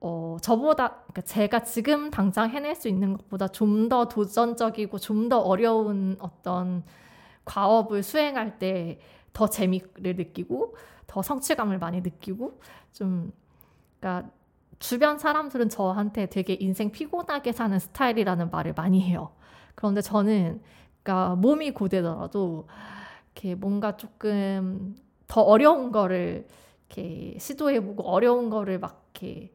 어, 0.00 0.36
저보다, 0.40 0.88
그러니까 1.08 1.22
제가 1.22 1.60
지금 1.64 2.10
당장 2.10 2.50
해낼 2.50 2.74
수 2.76 2.86
있는 2.88 3.16
것보다 3.16 3.48
좀 3.48 3.88
더 3.88 4.06
도전적이고 4.08 4.98
좀 4.98 5.28
더 5.28 5.38
어려운 5.40 6.16
어떤 6.20 6.84
과업을 7.46 8.02
수행할 8.02 8.58
때 8.58 9.00
더 9.36 9.46
재미를 9.46 10.16
느끼고 10.16 10.74
더 11.06 11.20
성취감을 11.20 11.78
많이 11.78 12.00
느끼고 12.00 12.58
좀, 12.94 13.30
그러니까 14.00 14.30
주변 14.78 15.18
사람들은 15.18 15.68
저한테 15.68 16.26
되게 16.26 16.54
인생 16.54 16.90
피곤하게 16.90 17.52
사는 17.52 17.78
스타일이라는 17.78 18.50
말을 18.50 18.72
많이 18.74 19.02
해요. 19.02 19.32
그런데 19.74 20.00
저는, 20.00 20.62
그러니까 21.02 21.36
몸이 21.36 21.72
고되더라도 21.72 22.66
이렇게 23.34 23.54
뭔가 23.54 23.98
조금 23.98 24.96
더 25.28 25.42
어려운 25.42 25.92
거를 25.92 26.46
이렇게 26.88 27.38
시도해보고 27.38 28.04
어려운 28.04 28.48
거를 28.48 28.78
막 28.78 29.10
이렇게 29.12 29.52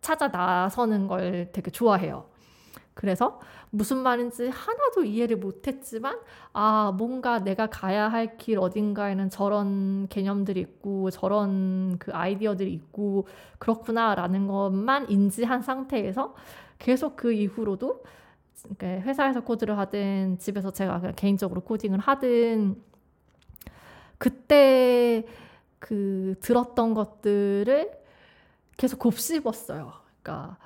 찾아 0.00 0.28
나서는 0.28 1.08
걸 1.08 1.50
되게 1.52 1.72
좋아해요. 1.72 2.30
그래서 2.94 3.40
무슨 3.70 3.98
말인지 3.98 4.48
하나도 4.48 5.04
이해를 5.04 5.36
못했지만 5.38 6.18
아 6.52 6.92
뭔가 6.96 7.38
내가 7.40 7.66
가야 7.68 8.08
할 8.08 8.36
길 8.38 8.58
어딘가에는 8.58 9.30
저런 9.30 10.08
개념들이 10.08 10.60
있고 10.60 11.10
저런 11.10 11.98
그 11.98 12.12
아이디어들이 12.12 12.72
있고 12.74 13.26
그렇구나라는 13.58 14.46
것만 14.46 15.10
인지한 15.10 15.62
상태에서 15.62 16.34
계속 16.78 17.16
그 17.16 17.32
이후로도 17.32 18.02
회사에서 18.82 19.40
코드를 19.42 19.78
하든 19.78 20.38
집에서 20.38 20.70
제가 20.72 21.12
개인적으로 21.16 21.60
코딩을 21.62 21.98
하든 21.98 22.76
그때 24.18 25.24
그 25.78 26.36
들었던 26.40 26.94
것들을 26.94 27.90
계속 28.76 28.98
곱씹었어요. 29.00 29.92
그러니까 30.22 30.56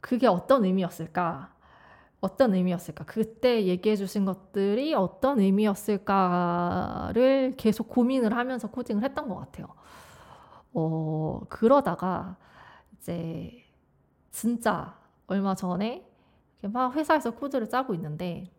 그게 0.00 0.26
어떤 0.26 0.64
의미였을까? 0.64 1.52
어떤 2.20 2.54
의미였을까? 2.54 3.04
그때 3.04 3.64
얘기해 3.66 3.94
주신 3.96 4.24
것들이 4.24 4.94
어떤 4.94 5.38
의미였을까를 5.40 6.04
계속 7.56 7.88
고민을 7.88 8.36
하면서 8.36 8.68
코딩을 8.68 9.02
했던 9.04 9.28
것 9.28 9.36
같아요. 9.36 9.68
어, 10.72 11.40
그러다가 11.48 12.36
이제 12.98 13.64
진짜 14.30 14.96
얼마 15.26 15.54
전에 15.54 16.04
막 16.62 16.94
회사에서 16.96 17.30
코드를 17.32 17.68
짜고 17.68 17.94
있는데 17.94 18.50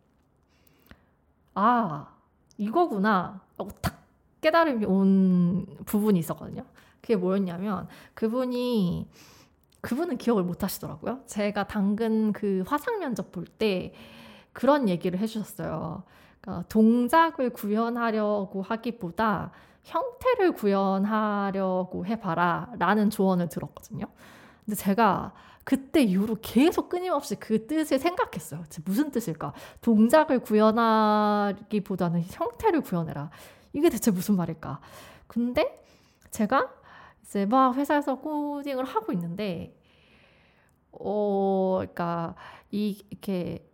아, 1.54 2.14
이거구나. 2.56 3.42
딱 3.82 4.00
깨달음이 4.40 4.86
온 4.86 5.66
부분이 5.84 6.18
있었거든요. 6.18 6.64
그게 7.00 7.16
뭐였냐면 7.16 7.88
그분이 8.14 9.08
그분은 9.80 10.18
기억을 10.18 10.42
못 10.42 10.62
하시더라고요. 10.62 11.20
제가 11.26 11.66
당근 11.66 12.32
그 12.32 12.64
화상 12.66 12.98
면접 12.98 13.32
볼 13.32 13.46
때 13.58 13.94
그런 14.52 14.88
얘기를 14.88 15.18
해주셨어요. 15.18 16.02
그러니까 16.40 16.68
동작을 16.68 17.50
구현하려고 17.50 18.62
하기보다 18.62 19.52
형태를 19.84 20.52
구현하려고 20.52 22.06
해봐라 22.06 22.72
라는 22.78 23.10
조언을 23.10 23.48
들었거든요. 23.48 24.06
근데 24.64 24.76
제가 24.76 25.32
그때 25.64 26.02
이후로 26.02 26.38
계속 26.42 26.88
끊임없이 26.88 27.36
그 27.36 27.66
뜻을 27.66 27.98
생각했어요. 27.98 28.64
무슨 28.84 29.10
뜻일까? 29.10 29.52
동작을 29.82 30.40
구현하기보다는 30.40 32.24
형태를 32.30 32.80
구현해라. 32.80 33.30
이게 33.72 33.88
대체 33.88 34.10
무슨 34.10 34.36
말일까? 34.36 34.80
근데 35.26 35.84
제가 36.30 36.68
이제 37.30 37.46
막 37.46 37.76
회사에서 37.76 38.16
코딩을 38.16 38.84
하고 38.84 39.12
있는데 39.12 39.72
어 40.90 41.76
그러니까 41.78 42.34
이 42.72 43.00
이렇게 43.08 43.64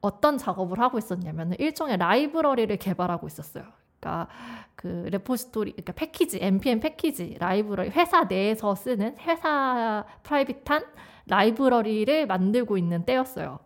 어떤 0.00 0.38
작업을 0.38 0.78
하고 0.78 0.98
있었냐면 0.98 1.54
일종의 1.58 1.96
라이브러리를 1.96 2.76
개발하고 2.76 3.26
있었어요. 3.26 3.64
그러니까 3.98 4.28
그 4.76 5.08
repository 5.10 5.72
그러니까 5.72 5.92
패키지 5.92 6.38
npm 6.40 6.78
패키지 6.78 7.36
라이브러리 7.40 7.90
회사 7.90 8.24
내에서 8.24 8.76
쓰는 8.76 9.18
회사 9.18 10.04
private한 10.22 10.84
라이브러리를 11.26 12.28
만들고 12.28 12.78
있는 12.78 13.04
때였어요. 13.04 13.58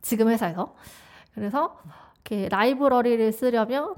지금 0.00 0.28
회사에서 0.28 0.76
그래서 1.34 1.76
이렇게 2.14 2.48
라이브러리를 2.50 3.32
쓰려면 3.32 3.96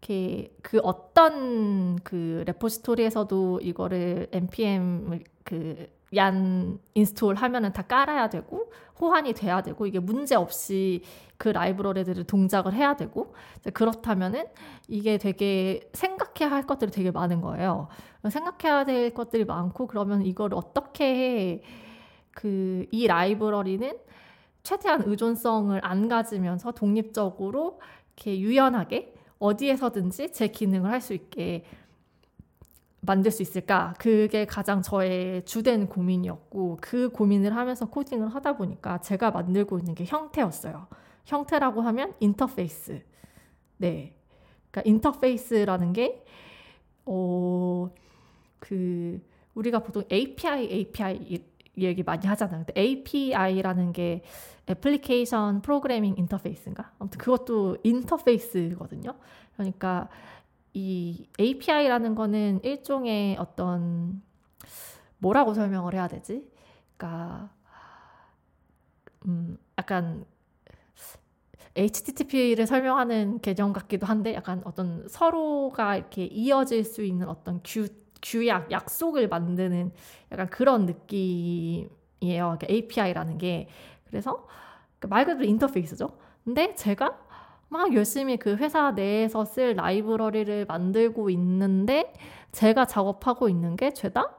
이렇게 0.00 0.54
그 0.62 0.78
어떤 0.82 1.96
그 2.04 2.44
repository에서도 2.46 3.60
이거를 3.62 4.28
npm 4.32 5.20
그 5.44 6.01
yarn 6.01 6.78
install 6.94 7.34
하면은 7.36 7.72
다 7.72 7.82
깔아야 7.82 8.28
되고 8.28 8.70
호환이 9.00 9.32
돼야 9.32 9.62
되고 9.62 9.86
이게 9.86 9.98
문제 9.98 10.34
없이 10.34 11.02
그 11.38 11.48
라이브러리들을 11.48 12.24
동작을 12.24 12.72
해야 12.74 12.96
되고 12.96 13.34
그렇다면은 13.74 14.46
이게 14.88 15.18
되게 15.18 15.90
생각해야 15.92 16.50
할 16.50 16.66
것들이 16.66 16.90
되게 16.90 17.10
많은 17.10 17.40
거예요. 17.40 17.88
생각해야 18.28 18.84
될 18.84 19.12
것들이 19.14 19.44
많고 19.44 19.86
그러면 19.86 20.22
이걸 20.22 20.54
어떻게 20.54 21.62
그 22.32 22.86
이 22.92 23.06
라이브러리는 23.06 23.98
최대한 24.62 25.02
의존성을 25.06 25.78
안 25.84 26.08
가지면서 26.08 26.72
독립적으로 26.72 27.80
이렇게 28.16 28.38
유연하게 28.40 29.14
어디에서든지 29.38 30.32
제 30.32 30.48
기능을 30.48 30.90
할 30.90 31.00
수 31.00 31.14
있게 31.14 31.64
만들 33.00 33.30
수 33.30 33.42
있을까? 33.42 33.94
그게 33.98 34.46
가장 34.46 34.82
저의 34.82 35.44
주된 35.44 35.88
고민이었고, 35.88 36.78
그 36.80 37.08
고민을 37.10 37.54
하면서 37.54 37.86
코딩을 37.88 38.28
하다 38.28 38.56
보니까 38.56 38.98
제가 39.00 39.30
만들고 39.30 39.78
있는 39.78 39.94
게 39.94 40.04
형태였어요. 40.04 40.88
형태라고 41.24 41.82
하면 41.82 42.14
인터페이스. 42.20 43.02
네. 43.78 44.14
그러니까 44.70 44.82
인터페이스라는 44.90 45.92
게, 45.92 46.24
어, 47.06 47.90
그, 48.58 49.20
우리가 49.54 49.80
보통 49.80 50.04
API, 50.12 50.64
API 50.72 51.44
얘기 51.78 52.02
많이 52.02 52.26
하잖아요. 52.26 52.64
근데 52.64 52.80
API라는 52.80 53.92
게 53.92 54.22
애플리케이션 54.68 55.62
프로그래밍 55.62 56.14
인터페이스인가? 56.16 56.92
아무튼 56.98 57.18
그것도 57.18 57.78
인터페이스거든요. 57.82 59.14
그러니까 59.54 60.08
이 60.74 61.28
API라는 61.38 62.14
거는 62.14 62.60
일종의 62.62 63.36
어떤 63.38 64.22
뭐라고 65.18 65.54
설명을 65.54 65.94
해야 65.94 66.08
되지? 66.08 66.50
그러니까 66.96 67.50
음 69.26 69.58
약간 69.78 70.24
HTTP를 71.76 72.66
설명하는 72.66 73.40
개념 73.40 73.72
같기도 73.72 74.06
한데 74.06 74.34
약간 74.34 74.62
어떤 74.64 75.06
서로가 75.08 75.96
이렇게 75.96 76.24
이어질 76.24 76.84
수 76.84 77.02
있는 77.02 77.28
어떤 77.28 77.60
규 77.62 77.86
규약, 78.26 78.72
약속을 78.72 79.28
만드는 79.28 79.92
약간 80.32 80.48
그런 80.48 80.86
느낌이에요. 80.86 81.88
그러니까 82.20 82.66
API라는 82.68 83.38
게. 83.38 83.68
그래서 84.04 84.46
그말 84.98 85.24
그대로 85.24 85.44
인터페이스죠. 85.44 86.10
근데 86.44 86.74
제가 86.74 87.18
막 87.68 87.94
열심히 87.94 88.36
그 88.36 88.56
회사 88.56 88.90
내에서 88.92 89.44
쓸 89.44 89.74
라이브러리를 89.74 90.66
만들고 90.66 91.30
있는데 91.30 92.12
제가 92.52 92.84
작업하고 92.84 93.48
있는 93.48 93.76
게 93.76 93.92
죄다 93.92 94.36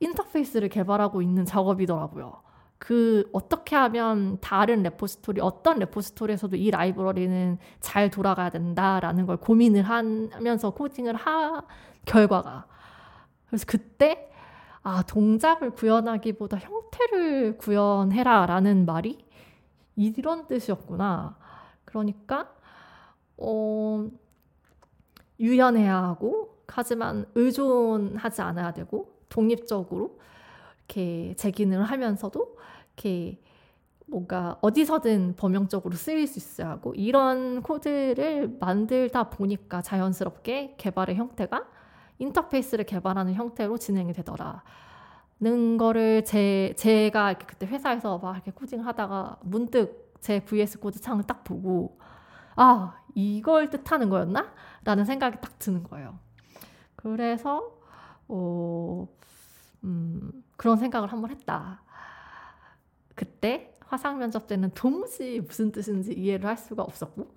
인터페이스를 0.00 0.68
개발하고 0.68 1.22
있는 1.22 1.44
작업이더라고요. 1.44 2.42
그 2.78 3.28
어떻게 3.32 3.76
하면 3.76 4.38
다른 4.40 4.82
레포지토리 4.82 5.40
어떤 5.40 5.78
레포지토리에서도 5.78 6.56
이 6.56 6.70
라이브러리는 6.72 7.58
잘 7.78 8.10
돌아가야 8.10 8.50
된다라는 8.50 9.26
걸 9.26 9.36
고민을 9.36 9.82
하면서 9.84 10.70
코딩을 10.70 11.14
한 11.14 11.62
결과가 12.04 12.66
그래서 13.52 13.66
그때 13.68 14.30
아, 14.82 15.02
동작을 15.02 15.72
구현하기보다 15.72 16.56
형태를 16.56 17.58
구현해라 17.58 18.46
라는 18.46 18.86
말이 18.86 19.18
이런 19.94 20.46
뜻이었구나. 20.46 21.36
그러니까, 21.84 22.50
어, 23.36 24.08
유연해야 25.38 26.02
하고, 26.02 26.64
하지만 26.66 27.26
의존하지 27.34 28.40
않아야 28.40 28.72
되고, 28.72 29.12
독립적으로 29.28 30.18
이렇게 30.78 31.34
제 31.36 31.50
기능을 31.50 31.84
하면서도 31.84 32.56
이렇게 32.96 33.38
뭔가 34.06 34.58
어디서든 34.62 35.36
범용적으로 35.36 35.94
쓰일 35.94 36.26
수 36.26 36.38
있어야 36.38 36.70
하고, 36.70 36.94
이런 36.94 37.62
코드를 37.62 38.56
만들다 38.58 39.28
보니까 39.28 39.82
자연스럽게 39.82 40.76
개발의 40.78 41.16
형태가 41.16 41.81
인터페이스를 42.22 42.84
개발하는 42.84 43.34
형태로 43.34 43.78
진행이 43.78 44.12
되더라. 44.12 44.62
는 45.40 45.76
거를 45.76 46.24
제 46.24 46.72
제가 46.76 47.34
그때 47.34 47.66
회사에서 47.66 48.18
막 48.18 48.36
이렇게 48.36 48.52
코딩을 48.52 48.86
하다가 48.86 49.38
문득 49.42 50.14
제 50.20 50.38
VS 50.40 50.78
Code 50.78 51.00
창을 51.00 51.24
딱 51.24 51.42
보고 51.42 51.98
아, 52.56 52.98
이걸 53.14 53.70
뜻하는 53.70 54.08
거였나? 54.08 54.52
라는 54.84 55.04
생각이 55.04 55.38
딱 55.40 55.58
드는 55.58 55.82
거예요. 55.84 56.18
그래서, 56.96 57.78
어, 58.28 59.08
음, 59.84 60.30
그런 60.56 60.76
생각을 60.76 61.10
한번 61.10 61.30
했다. 61.30 61.82
그때 63.14 63.74
화상 63.86 64.18
면접 64.18 64.46
때는 64.46 64.70
도무지 64.74 65.40
무슨 65.40 65.72
뜻인지 65.72 66.12
이해를 66.12 66.46
할 66.46 66.56
수가 66.56 66.82
없었고, 66.82 67.34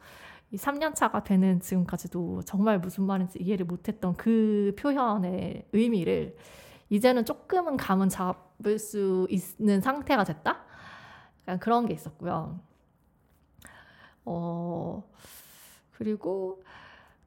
이 0.52 0.58
3년 0.58 0.96
차가 0.96 1.24
되는 1.24 1.60
지금까지도 1.60 2.44
정말 2.44 2.80
무슨 2.80 3.04
말인지 3.06 3.40
이해를 3.40 3.66
못했던 3.66 4.16
그 4.16 4.74
표현의 4.78 5.68
의미를 5.74 6.38
이제는 6.90 7.26
조금은 7.26 7.78
감은 7.78 8.10
잡을 8.10 8.80
수 8.80 9.28
있는 9.30 9.82
상태가 9.82 10.24
됐다? 10.24 10.64
약간 11.48 11.60
그런 11.60 11.88
게 11.88 11.94
있었고요. 11.94 12.60
어, 14.26 15.04
그리고 15.92 16.64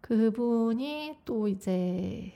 그분이 0.01 1.19
또 1.25 1.49
이제 1.49 2.33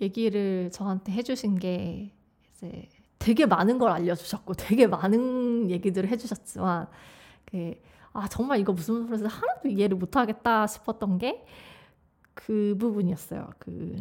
얘기를 0.00 0.70
저한테 0.72 1.12
해주신 1.12 1.58
게 1.58 2.12
이제 2.52 2.88
되게 3.18 3.44
많은 3.46 3.78
걸 3.78 3.90
알려주셨고 3.90 4.54
되게 4.54 4.86
많은 4.86 5.70
얘기들을 5.70 6.08
해주셨지만 6.08 6.88
그, 7.44 7.74
아 8.12 8.28
정말 8.28 8.58
이거 8.60 8.72
무슨 8.72 9.06
소리인지 9.06 9.26
하나도 9.34 9.68
이해를 9.68 9.96
못하겠다 9.96 10.66
싶었던 10.66 11.18
게 11.18 11.44
그 12.34 12.76
부분이었어요. 12.78 13.50
그 13.58 13.96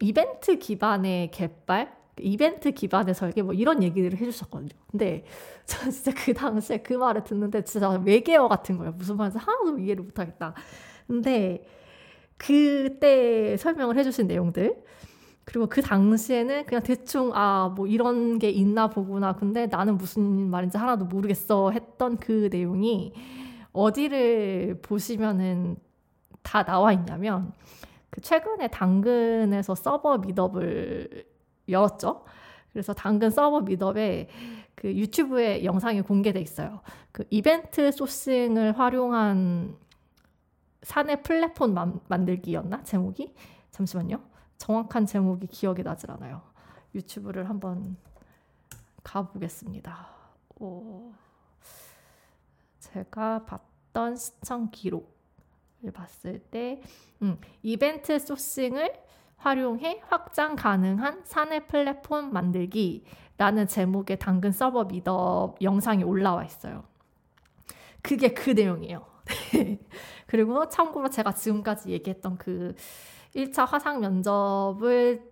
이벤트 0.00 0.58
기반의 0.58 1.30
개발 1.30 1.96
이벤트 2.18 2.70
기반의 2.72 3.14
설계 3.14 3.42
뭐 3.42 3.54
이런 3.54 3.82
얘기를 3.82 4.18
해주셨거든요. 4.18 4.70
근데 4.90 5.24
저 5.64 5.90
진짜 5.90 6.12
그 6.14 6.34
당시에 6.34 6.78
그 6.78 6.94
말을 6.94 7.24
듣는데 7.24 7.64
진짜 7.64 7.88
외계어 7.90 8.48
같은 8.48 8.76
거예요. 8.78 8.92
무슨 8.92 9.16
말인지 9.16 9.38
하나도 9.38 9.78
이해를 9.78 10.04
못하겠다. 10.04 10.54
근데 11.06 11.64
그때 12.36 13.56
설명을 13.56 13.98
해주신 13.98 14.26
내용들 14.26 14.82
그리고 15.44 15.66
그 15.68 15.82
당시에는 15.82 16.66
그냥 16.66 16.82
대충 16.82 17.32
아 17.34 17.72
뭐 17.76 17.86
이런 17.86 18.38
게 18.38 18.50
있나 18.50 18.88
보구나. 18.88 19.34
근데 19.34 19.66
나는 19.66 19.96
무슨 19.96 20.50
말인지 20.50 20.76
하나도 20.78 21.06
모르겠어 21.06 21.70
했던 21.72 22.16
그 22.18 22.48
내용이 22.52 23.12
어디를 23.72 24.80
보시면은 24.82 25.76
다 26.42 26.64
나와 26.64 26.92
있냐면 26.92 27.52
그 28.10 28.20
최근에 28.20 28.68
당근에서 28.68 29.74
서버 29.74 30.18
미더블 30.18 31.24
열었죠. 31.68 32.24
그래서 32.72 32.92
당근 32.92 33.30
서버 33.30 33.60
미더에 33.62 34.28
그 34.74 34.94
유튜브에 34.96 35.64
영상이 35.64 36.02
공개돼 36.02 36.40
있어요. 36.40 36.80
그 37.12 37.24
이벤트 37.30 37.92
소싱을 37.92 38.78
활용한 38.78 39.76
사내 40.82 41.16
플랫폼 41.22 41.74
만, 41.74 42.00
만들기였나 42.08 42.84
제목이 42.84 43.34
잠시만요. 43.70 44.20
정확한 44.60 45.06
제목이 45.06 45.46
기억이 45.46 45.82
나질 45.82 46.10
않아요. 46.10 46.42
유튜브를 46.94 47.48
한번 47.48 47.96
가보겠습니다. 49.02 50.06
오, 50.56 51.12
제가 52.78 53.46
봤던 53.46 54.16
시청 54.16 54.70
기록을 54.70 55.92
봤을 55.94 56.40
때 56.40 56.82
음, 57.22 57.38
이벤트 57.62 58.18
소싱을 58.18 58.92
활용해 59.38 60.02
확장 60.06 60.56
가능한 60.56 61.22
사내 61.24 61.66
플랫폼 61.66 62.30
만들기라는 62.30 63.66
제목의 63.66 64.18
당근 64.18 64.52
서버 64.52 64.84
미더 64.84 65.54
영상이 65.62 66.04
올라와 66.04 66.44
있어요. 66.44 66.84
그게 68.02 68.34
그 68.34 68.50
내용이에요. 68.50 69.06
그리고 70.26 70.68
참고로 70.68 71.08
제가 71.08 71.32
지금까지 71.32 71.88
얘기했던 71.90 72.36
그 72.36 72.74
1차 73.34 73.66
화상 73.66 74.00
면접을 74.00 75.30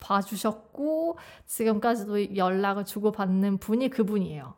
봐주셨고 0.00 1.18
지금까지도 1.46 2.36
연락을 2.36 2.84
주고받는 2.84 3.58
분이 3.58 3.88
그분이에요. 3.90 4.54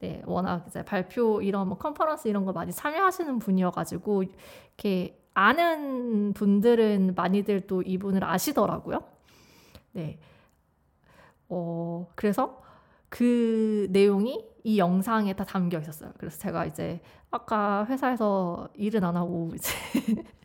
네, 0.00 0.22
워낙 0.24 0.64
이제 0.66 0.82
발표 0.82 1.42
이런 1.42 1.68
뭐 1.68 1.76
컨퍼런스 1.78 2.28
이런 2.28 2.44
거 2.44 2.52
많이 2.52 2.72
참여하시는 2.72 3.38
분이어가지고 3.38 4.24
이렇게 4.24 5.18
아는 5.34 6.32
분들은 6.32 7.14
많이들 7.14 7.66
또 7.66 7.82
이분을 7.82 8.24
아시더라고요. 8.24 9.02
네. 9.92 10.18
어, 11.48 12.06
그래서 12.14 12.62
그 13.08 13.88
내용이 13.90 14.44
이 14.62 14.78
영상에 14.78 15.34
다 15.34 15.44
담겨 15.44 15.78
있었어요. 15.78 16.12
그래서 16.18 16.38
제가 16.38 16.66
이제 16.66 17.00
아까 17.30 17.84
회사에서 17.86 18.68
일은 18.74 19.04
안 19.04 19.16
하고 19.16 19.50
이제, 19.54 19.72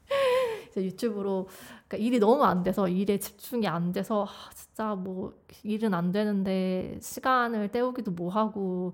유튜브로 0.83 1.47
그러니까 1.87 1.97
일이 1.97 2.19
너무 2.19 2.43
안 2.43 2.63
돼서 2.63 2.87
일에 2.87 3.17
집중이 3.17 3.67
안 3.67 3.91
돼서 3.91 4.25
아, 4.25 4.49
진짜 4.53 4.95
뭐 4.95 5.33
일은 5.63 5.93
안 5.93 6.11
되는데 6.11 6.97
시간을 7.01 7.69
때우기도 7.69 8.11
뭐 8.11 8.29
하고 8.29 8.93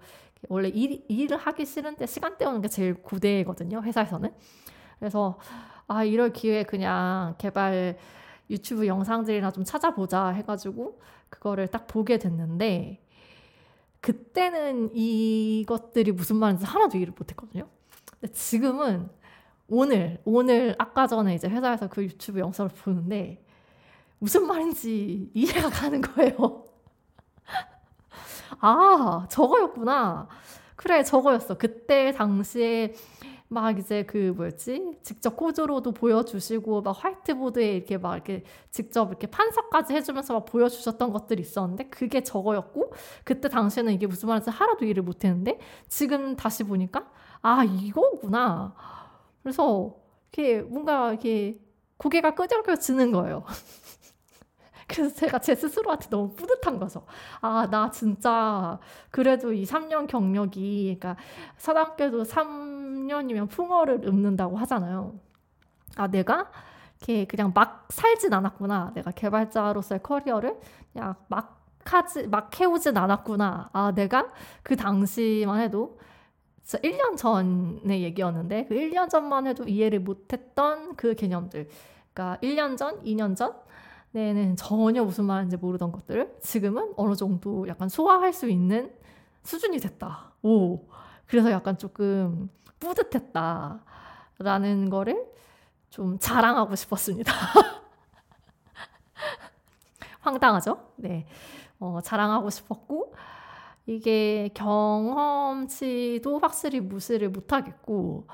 원래 0.49 0.69
일, 0.69 1.03
일을 1.07 1.37
하기 1.37 1.65
싫은데 1.65 2.05
시간 2.07 2.37
때우는 2.37 2.61
게 2.61 2.67
제일 2.67 2.95
구대거든요 2.95 3.81
회사에서는 3.83 4.33
그래서 4.99 5.39
아, 5.87 6.03
이럴 6.03 6.31
기회에 6.31 6.63
그냥 6.63 7.35
개발 7.37 7.97
유튜브 8.49 8.87
영상들이나 8.87 9.51
좀 9.51 9.63
찾아보자 9.63 10.29
해가지고 10.29 10.99
그거를 11.29 11.67
딱 11.67 11.87
보게 11.87 12.17
됐는데 12.17 13.01
그때는 14.01 14.89
이것들이 14.93 16.11
무슨 16.11 16.37
말인지 16.37 16.65
하나도 16.65 16.97
이해를 16.97 17.13
못했거든요. 17.17 17.67
근데 18.19 18.33
지금은 18.33 19.09
오늘 19.71 20.19
오늘 20.25 20.75
아까 20.77 21.07
전에 21.07 21.33
이제 21.33 21.47
회사에서 21.47 21.87
그 21.87 22.03
유튜브 22.03 22.39
영상을 22.39 22.69
보는데 22.83 23.41
무슨 24.19 24.45
말인지 24.45 25.31
이해가 25.33 25.69
가는 25.69 26.01
거예요. 26.01 26.65
아 28.59 29.25
저거였구나. 29.29 30.27
그래 30.75 31.03
저거였어. 31.03 31.57
그때 31.57 32.11
당시에 32.11 32.93
막 33.47 33.77
이제 33.79 34.03
그 34.03 34.33
뭐였지? 34.35 34.99
직접 35.03 35.37
코드로도 35.37 35.93
보여주시고 35.93 36.81
막 36.81 36.91
화이트보드에 36.91 37.77
이렇게 37.77 37.97
막 37.97 38.15
이렇게 38.15 38.43
직접 38.71 39.07
이렇게 39.09 39.27
판서까지 39.27 39.93
해주면서 39.93 40.33
막 40.33 40.45
보여주셨던 40.45 41.13
것들이 41.13 41.41
있었는데 41.41 41.85
그게 41.85 42.21
저거였고 42.23 42.91
그때 43.23 43.47
당시에는 43.47 43.93
이게 43.93 44.05
무슨 44.05 44.27
말인지 44.27 44.49
하나도 44.49 44.83
이해를 44.83 45.03
못했는데 45.03 45.59
지금 45.87 46.35
다시 46.35 46.65
보니까 46.65 47.09
아 47.41 47.63
이거구나. 47.63 48.75
그래서 49.43 49.95
이렇게 50.31 50.61
뭔가 50.61 51.11
이렇게 51.11 51.59
고개가 51.97 52.35
끄적여지는 52.35 53.11
거예요. 53.11 53.43
그래서 54.87 55.15
제가 55.15 55.39
제 55.39 55.55
스스로한테 55.55 56.09
너무 56.09 56.33
뿌듯한 56.35 56.77
거죠. 56.77 57.05
아, 57.39 57.67
나 57.69 57.89
진짜 57.91 58.77
그래도 59.09 59.53
이 59.53 59.63
3년 59.63 60.07
경력이, 60.07 60.97
그러니까 60.99 61.21
서당께도 61.57 62.23
3년이면 62.23 63.49
풍어를 63.49 64.01
읊는다고 64.05 64.57
하잖아요. 64.57 65.13
아, 65.95 66.07
내가 66.07 66.51
이렇게 66.99 67.25
그냥 67.25 67.51
막 67.53 67.87
살진 67.89 68.33
않았구나. 68.33 68.91
내가 68.95 69.11
개발자로서의 69.11 70.03
커리어를 70.03 70.59
그냥 70.91 71.15
막 71.27 71.61
하지, 71.85 72.27
막 72.27 72.59
해오진 72.59 72.97
않았구나. 72.97 73.69
아, 73.73 73.91
내가 73.93 74.31
그 74.61 74.75
당시만 74.75 75.61
해도 75.61 75.99
진짜 76.63 76.81
1년 76.87 77.17
전의 77.17 78.03
얘기였는데 78.03 78.65
그 78.65 78.75
1년 78.75 79.09
전만 79.09 79.47
해도 79.47 79.63
이해를 79.67 79.99
못했던 79.99 80.95
그 80.95 81.15
개념들. 81.15 81.67
그러니까 82.13 82.39
1년 82.41 82.77
전, 82.77 83.01
2년 83.03 83.35
전, 83.35 83.55
내는 84.11 84.55
전혀 84.55 85.03
무슨 85.03 85.25
말인지 85.25 85.57
모르던 85.57 85.91
것들을 85.91 86.37
지금은 86.41 86.93
어느 86.97 87.15
정도 87.15 87.67
약간 87.67 87.87
소화할 87.89 88.33
수 88.33 88.49
있는 88.49 88.93
수준이 89.43 89.79
됐다. 89.79 90.33
오. 90.43 90.85
그래서 91.27 91.49
약간 91.51 91.77
조금 91.77 92.49
뿌듯했다. 92.79 93.83
라는 94.39 94.89
거를 94.89 95.25
좀 95.89 96.17
자랑하고 96.19 96.75
싶었습니다. 96.75 97.31
황당하죠? 100.19 100.91
네. 100.95 101.25
어, 101.79 101.99
자랑하고 102.03 102.49
싶었고, 102.49 103.13
이게 103.85 104.49
경험치도 104.53 106.39
확실히 106.39 106.79
무시를 106.79 107.29
못 107.29 107.51
하겠고, 107.53 108.27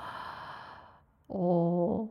어, 1.28 2.08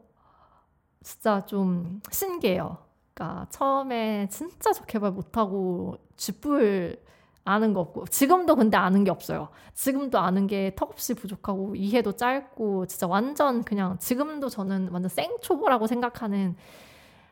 진짜 1.04 1.45
좀 1.45 2.02
신기해요. 2.12 2.78
그러니까 3.13 3.47
처음에 3.50 4.28
진짜 4.30 4.73
저 4.73 4.86
개발 4.86 5.12
못하고 5.12 5.97
쥐뿔 6.17 7.02
아는 7.45 7.73
거 7.73 7.80
없고 7.80 8.06
지금도 8.08 8.56
근데 8.58 8.78
아는 8.78 9.04
게 9.06 9.12
없어요. 9.12 9.50
지금도 9.73 10.19
아는 10.19 10.47
게 10.47 10.76
턱없이 10.76 11.13
부족하고 11.13 11.76
이해도 11.76 12.12
짧고 12.17 12.88
진짜 12.88 13.08
완전 13.08 13.63
그냥 13.63 13.97
지금도 14.00 14.50
저는 14.50 14.89
완전 14.89 15.10
생초보라고 15.10 15.88
생각하는 15.88 16.56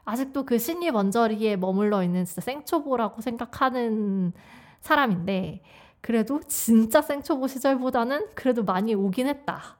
아직도 0.05 0.45
그 0.45 0.57
신입 0.57 0.95
원저리에 0.95 1.57
머물러 1.57 2.01
있는 2.03 2.25
진짜 2.25 2.41
생초보라고 2.41 3.21
생각하는 3.21 4.31
사람인데 4.79 5.61
그래도 6.05 6.39
진짜 6.47 7.01
생초보 7.01 7.47
시절보다는 7.47 8.27
그래도 8.35 8.63
많이 8.63 8.93
오긴 8.93 9.25
했다. 9.27 9.77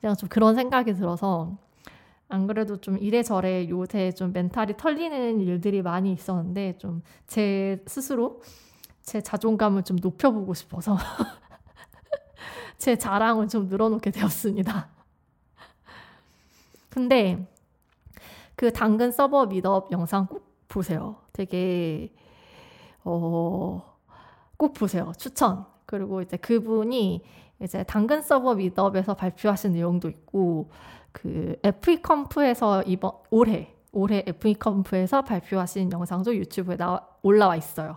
그냥 0.00 0.16
좀 0.16 0.28
그런 0.28 0.56
생각이 0.56 0.94
들어서 0.94 1.56
안 2.28 2.48
그래도 2.48 2.78
좀 2.80 2.98
이래저래 2.98 3.68
요새 3.68 4.10
좀 4.12 4.32
멘탈이 4.32 4.76
털리는 4.76 5.40
일들이 5.40 5.80
많이 5.82 6.12
있었는데 6.12 6.78
좀 6.78 7.02
제 7.28 7.84
스스로 7.86 8.42
제 9.02 9.20
자존감을 9.22 9.84
좀 9.84 9.96
높여보고 10.02 10.54
싶어서 10.54 10.96
제 12.78 12.96
자랑을 12.96 13.46
좀 13.48 13.68
늘어놓게 13.68 14.10
되었습니다. 14.10 14.88
근데 16.90 17.46
그 18.56 18.72
당근 18.72 19.12
서버 19.12 19.46
미업 19.46 19.92
영상 19.92 20.26
꼭 20.26 20.44
보세요. 20.68 21.16
되게 21.32 22.12
어, 23.04 23.97
꼭 24.58 24.74
보세요. 24.74 25.12
추천. 25.16 25.64
그리고 25.86 26.20
이제 26.20 26.36
그분이 26.36 27.22
이제 27.62 27.82
당근 27.84 28.20
서버 28.20 28.54
meetup에서 28.54 29.14
발표하신 29.14 29.72
내용도 29.72 30.10
있고 30.10 30.70
그 31.12 31.56
FEConf에서 31.62 32.82
이번 32.82 33.12
올해 33.30 33.74
올해 33.92 34.22
FEConf에서 34.26 35.22
발표하신 35.22 35.90
영상도 35.90 36.36
유튜브에 36.36 36.76
나 36.76 37.00
올라와 37.22 37.56
있어요. 37.56 37.96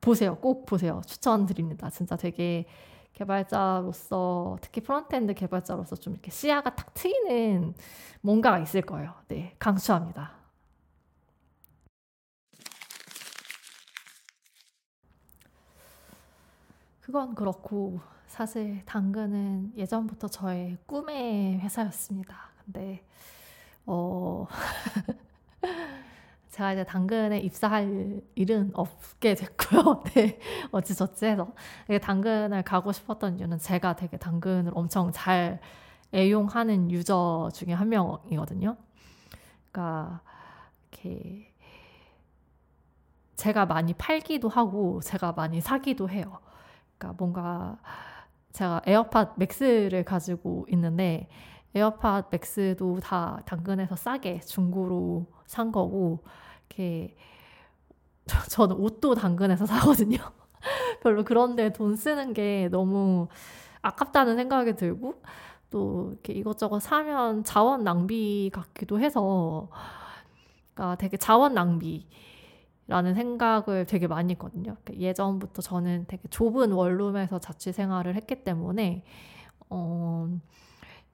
보세요. 0.00 0.36
꼭 0.36 0.64
보세요. 0.64 1.02
추천드립니다. 1.06 1.90
진짜 1.90 2.16
되게 2.16 2.64
개발자로서 3.12 4.56
특히 4.62 4.80
frontend 4.80 5.34
개발자로서 5.34 5.96
좀 5.96 6.14
이렇게 6.14 6.30
시야가 6.30 6.74
탁 6.74 6.94
트이는 6.94 7.74
뭔가가 8.22 8.58
있을 8.60 8.80
거예요. 8.80 9.12
네, 9.28 9.54
강추합니다. 9.58 10.39
그건 17.10 17.34
그렇고 17.34 17.98
사실 18.28 18.84
당근은 18.86 19.72
예전부터 19.76 20.28
저의 20.28 20.78
꿈의 20.86 21.58
회사였습니다. 21.58 22.36
근데 22.64 23.04
어 23.84 24.46
제가 26.50 26.72
이제 26.72 26.84
당근에 26.84 27.40
입사할 27.40 28.22
일은 28.36 28.70
없게 28.74 29.34
됐고요. 29.34 30.04
네. 30.14 30.38
어찌저찌 30.70 31.26
해서. 31.26 31.52
당근을 32.00 32.62
가고 32.62 32.92
싶었던 32.92 33.40
이유는 33.40 33.58
제가 33.58 33.96
되게 33.96 34.16
당근을 34.16 34.70
엄청 34.76 35.10
잘 35.10 35.58
애용하는 36.14 36.92
유저 36.92 37.50
중에 37.52 37.72
한 37.72 37.88
명이거든요. 37.88 38.76
그러니까, 39.72 40.20
이렇게, 40.92 41.52
제가 43.34 43.66
많이 43.66 43.94
팔기도 43.94 44.48
하고, 44.48 45.00
제가 45.00 45.32
많이 45.32 45.60
사기도 45.60 46.08
해요. 46.08 46.38
그러니까 47.00 47.14
뭔가, 47.18 47.78
제가 48.52 48.82
에어팟 48.86 49.34
맥스를 49.36 50.04
가지고 50.04 50.66
있는데, 50.70 51.28
에어팟 51.74 52.24
맥스도 52.30 53.00
다 53.00 53.40
당근에서 53.46 53.96
싸게 53.96 54.40
중고로 54.40 55.26
산 55.46 55.72
거고 55.72 56.24
이렇게 56.68 57.16
저는 58.50 58.76
옷도 58.76 59.14
당근에서 59.14 59.66
사거든요. 59.66 60.18
별로 61.02 61.24
그런데 61.24 61.72
돈 61.72 61.96
쓰는 61.96 62.34
게 62.34 62.68
너무 62.70 63.28
아깝다는 63.82 64.36
생각이 64.36 64.76
들고 64.76 65.22
또 65.70 66.10
이렇게 66.12 66.34
이것저것 66.34 66.80
사면 66.80 67.44
자원 67.44 67.84
낭비 67.84 68.50
같기도 68.52 69.00
해서 69.00 69.70
그러니까 70.74 70.96
되게 70.96 71.16
자원 71.16 71.54
낭비 71.54 72.08
라는 72.90 73.14
생각을 73.14 73.86
되게 73.86 74.08
많이 74.08 74.32
했거든요. 74.32 74.76
그러니까 74.84 74.94
예전부터 74.96 75.62
저는 75.62 76.06
되게 76.08 76.22
좁은 76.28 76.72
원룸에서 76.72 77.38
자취 77.38 77.72
생활을 77.72 78.16
했기 78.16 78.42
때문에 78.44 79.04
어 79.70 80.28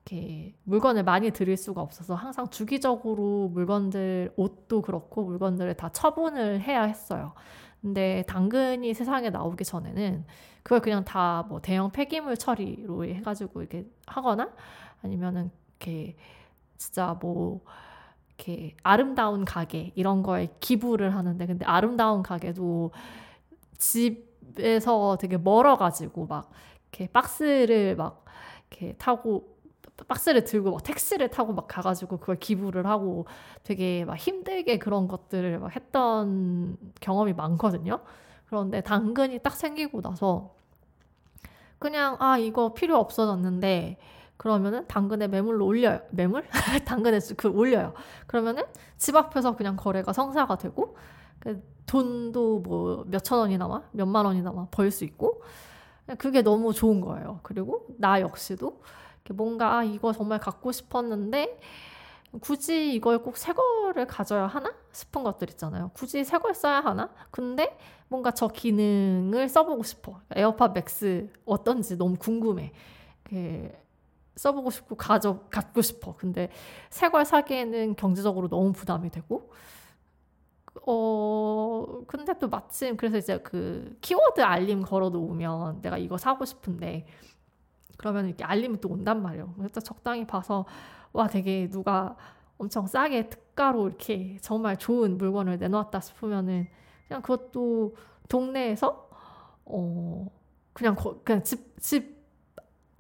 이렇게 0.07 0.55
물건을 0.65 1.05
많이 1.05 1.31
들일 1.33 1.57
수가 1.57 1.81
없어서 1.83 2.15
항상 2.15 2.49
주기적으로 2.51 3.49
물건들 3.49 4.33
옷도 4.37 4.83
그렇고 4.83 5.25
물건들을 5.25 5.75
다 5.75 5.91
처분을 5.91 6.61
해야 6.63 6.85
했어요. 6.85 7.35
근데 7.83 8.25
당근이 8.29 8.95
세상에 8.95 9.31
나오기 9.31 9.65
전에는 9.65 10.25
그걸 10.63 10.81
그냥 10.81 11.05
다 11.05 11.45
뭐 11.49 11.61
대형 11.61 11.91
폐기물 11.93 12.37
처리로 12.37 13.05
해가지고 13.07 13.61
이렇게 13.63 13.87
하거나 14.07 14.51
아니면은 15.03 15.51
이렇게 15.81 16.17
진짜 16.79 17.19
뭐 17.21 17.63
이렇게 18.37 18.77
아름다운 18.83 19.45
가게 19.45 19.93
이런 19.95 20.23
거에 20.23 20.49
기부를 20.61 21.15
하는데 21.15 21.47
근데 21.47 21.65
아름다운 21.65 22.23
가게도 22.23 22.93
집에서 23.79 25.17
되게 25.21 25.39
멀어가지고 25.39 26.27
막 26.27 26.51
이렇게 26.93 27.11
박스를 27.13 27.97
막 27.97 28.25
이렇게 28.71 28.95
타고 28.95 29.57
박스를 30.09 30.45
들고 30.45 30.73
막 30.73 30.83
택시를 30.83 31.31
타고 31.31 31.55
막 31.55 31.67
가가지고 31.69 32.19
그걸 32.19 32.37
기부를 32.37 32.87
하고 32.87 33.27
되게 33.63 34.05
막 34.05 34.17
힘들게 34.17 34.79
그런 34.79 35.09
것들을 35.09 35.59
막 35.59 35.75
했던 35.75 36.77
경험이 37.01 37.33
많거든요. 37.33 38.01
그런데 38.47 38.83
당근이 38.83 39.39
딱 39.41 39.57
생기고 39.57 40.03
나서 40.03 40.55
그냥 41.79 42.17
아 42.21 42.39
이거 42.39 42.75
필요 42.75 42.99
없어졌는데 42.99 43.97
그러면은 44.37 44.87
당근에 44.87 45.29
매물로 45.29 45.65
올려요. 45.67 46.01
매물? 46.11 46.45
당근에 46.85 47.19
그 47.37 47.49
올려요. 47.49 47.95
그러면은 48.27 48.65
집 48.97 49.17
앞에서 49.17 49.57
그냥 49.57 49.77
거래가 49.77 50.13
성사가 50.13 50.59
되고 50.59 50.97
그 51.39 51.63
돈도 51.87 52.61
뭐 52.61 53.05
몇천 53.09 53.39
원이나마 53.39 53.83
몇만 53.93 54.27
원이나마 54.27 54.67
벌 54.71 54.91
수 54.91 55.05
있고 55.05 55.43
그게 56.19 56.43
너무 56.43 56.73
좋은 56.73 57.01
거예요. 57.01 57.41
그리고 57.43 57.87
나 57.99 58.21
역시도 58.21 58.81
뭔가 59.35 59.79
아, 59.79 59.85
이거 59.85 60.13
정말 60.13 60.39
갖고 60.39 60.71
싶었는데 60.73 61.59
굳이 62.41 62.95
이걸 62.95 63.23
꼭 63.23 63.37
새 63.39 63.53
거를 63.55 64.07
가져야 64.07 64.47
하나 64.47 64.73
싶은 64.93 65.23
것들 65.25 65.51
있잖아요. 65.51 65.91
굳이 65.95 66.25
새 66.25 66.39
걸 66.39 66.55
써야 66.55 66.81
하나? 66.81 67.11
근데 67.31 67.77
뭔가 68.09 68.31
저 68.31 68.49
기능을 68.49 69.49
써보고 69.49 69.83
싶어. 69.85 70.21
AirPods 70.35 70.69
Max 70.69 71.31
어떤지 71.47 71.97
너무 71.97 72.17
궁금해. 72.19 72.73
써보고 74.37 74.71
싶고 74.71 74.97
가져 74.97 75.41
갖고 75.51 75.83
싶어. 75.83 76.15
근데 76.17 76.51
새걸 76.91 77.25
사기에는 77.25 77.97
경제적으로 77.97 78.49
너무 78.49 78.73
부담이 78.73 79.11
되고. 79.11 79.51
어 80.87 82.03
근데 82.07 82.39
또 82.39 82.49
마침 82.49 82.97
그래서 82.97 83.19
이제 83.19 83.39
그 83.39 83.97
키워드 84.01 84.41
알림 84.43 84.83
걸어 84.83 85.09
놓으면 85.09 85.81
내가 85.83 85.99
이거 85.99 86.19
사고 86.19 86.45
싶은데 86.45 87.07
그러면 87.97 88.27
이렇게 88.27 88.45
알림이 88.45 88.81
또 88.81 88.91
온단 88.91 89.23
말이에요. 89.23 89.55
그래서 89.57 89.81
적당히 89.81 90.27
봐서 90.27 90.67
와 91.13 91.29
되게 91.29 91.69
누가 91.71 92.17
엄청 92.59 92.87
싸게 92.87 93.31
특가로 93.31 93.89
이렇게 93.89 94.39
정말 94.43 94.77
좋은 94.79 95.19
물건을 95.19 95.59
내놓았다 95.59 96.01
싶으면은 96.01 96.69
그냥 97.09 97.23
그것도 97.23 97.97
동네에서 98.29 99.09
어 99.67 100.27
그냥 100.73 100.95
거, 100.95 101.21
그냥 101.25 101.43
집 101.43 101.77
집 101.81 102.16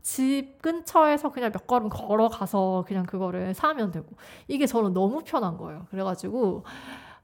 집 0.06 0.62
근처에서 0.62 1.32
그냥 1.32 1.50
몇 1.50 1.66
걸음 1.66 1.88
걸어가서 1.88 2.84
그냥 2.86 3.04
그거를 3.06 3.54
사면 3.54 3.90
되고 3.90 4.06
이게 4.46 4.64
저는 4.64 4.92
너무 4.92 5.24
편한 5.24 5.56
거예요. 5.56 5.88
그래가지고 5.90 6.64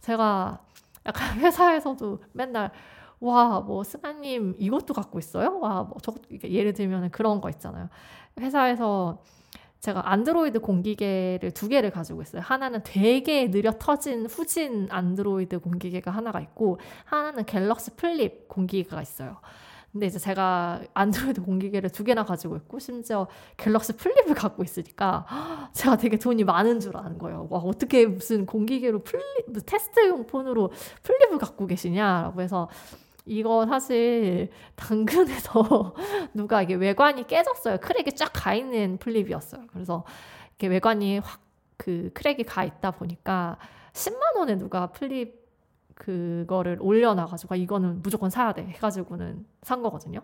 제가 0.00 0.58
약간 1.06 1.38
회사에서도 1.38 2.18
맨날 2.32 2.72
와, 3.20 3.60
뭐, 3.60 3.84
스나님 3.84 4.56
이것도 4.58 4.94
갖고 4.94 5.20
있어요? 5.20 5.60
와, 5.60 5.84
뭐, 5.84 5.98
저, 6.02 6.12
예를 6.42 6.72
들면 6.72 7.12
그런 7.12 7.40
거 7.40 7.50
있잖아요. 7.50 7.88
회사에서 8.40 9.22
제가 9.78 10.10
안드로이드 10.10 10.58
공기계를 10.58 11.52
두 11.52 11.68
개를 11.68 11.90
가지고 11.92 12.22
있어요. 12.22 12.42
하나는 12.42 12.80
되게 12.82 13.48
느려 13.48 13.70
터진 13.78 14.26
후진 14.26 14.88
안드로이드 14.90 15.60
공기계가 15.60 16.10
하나가 16.10 16.40
있고, 16.40 16.80
하나는 17.04 17.46
갤럭시 17.46 17.92
플립 17.94 18.48
공기계가 18.48 19.00
있어요. 19.00 19.36
근데 19.92 20.06
이제 20.06 20.18
제가 20.18 20.80
안드로이드 20.94 21.42
공기계를 21.42 21.90
두 21.90 22.02
개나 22.02 22.24
가지고 22.24 22.56
있고 22.56 22.78
심지어 22.78 23.26
갤럭시 23.58 23.92
플립을 23.94 24.34
갖고 24.34 24.62
있으니까 24.64 25.26
제가 25.74 25.96
되게 25.96 26.18
돈이 26.18 26.44
많은 26.44 26.80
줄 26.80 26.96
아는 26.96 27.18
거예요. 27.18 27.46
와 27.50 27.60
어떻게 27.60 28.06
무슨 28.06 28.46
공기계로 28.46 29.00
플립 29.02 29.22
테스트용 29.66 30.26
폰으로 30.26 30.72
플립을 31.02 31.38
갖고 31.38 31.66
계시냐라고 31.66 32.40
해서 32.40 32.70
이거 33.26 33.66
사실 33.66 34.50
당근에서 34.76 35.94
누가 36.34 36.62
이게 36.62 36.74
외관이 36.74 37.26
깨졌어요. 37.26 37.78
crack이 37.78 38.12
쫙 38.16 38.32
가 38.32 38.54
있는 38.54 38.96
플립이었어요. 38.98 39.66
그래서 39.72 40.04
이렇게 40.58 40.68
외관이 40.68 41.18
확 41.18 41.42
그 41.82 42.10
crack이 42.14 42.44
가 42.44 42.62
있다 42.64 42.92
보니까 42.92 43.58
10만 43.92 44.36
원에 44.36 44.56
누가 44.56 44.86
플립 44.86 45.41
그거를 46.02 46.78
올려놔가지고 46.80 47.54
아, 47.54 47.56
이거는 47.56 48.02
무조건 48.02 48.28
사야 48.28 48.52
돼 48.52 48.64
해가지고는 48.64 49.46
산 49.62 49.82
거거든요. 49.82 50.20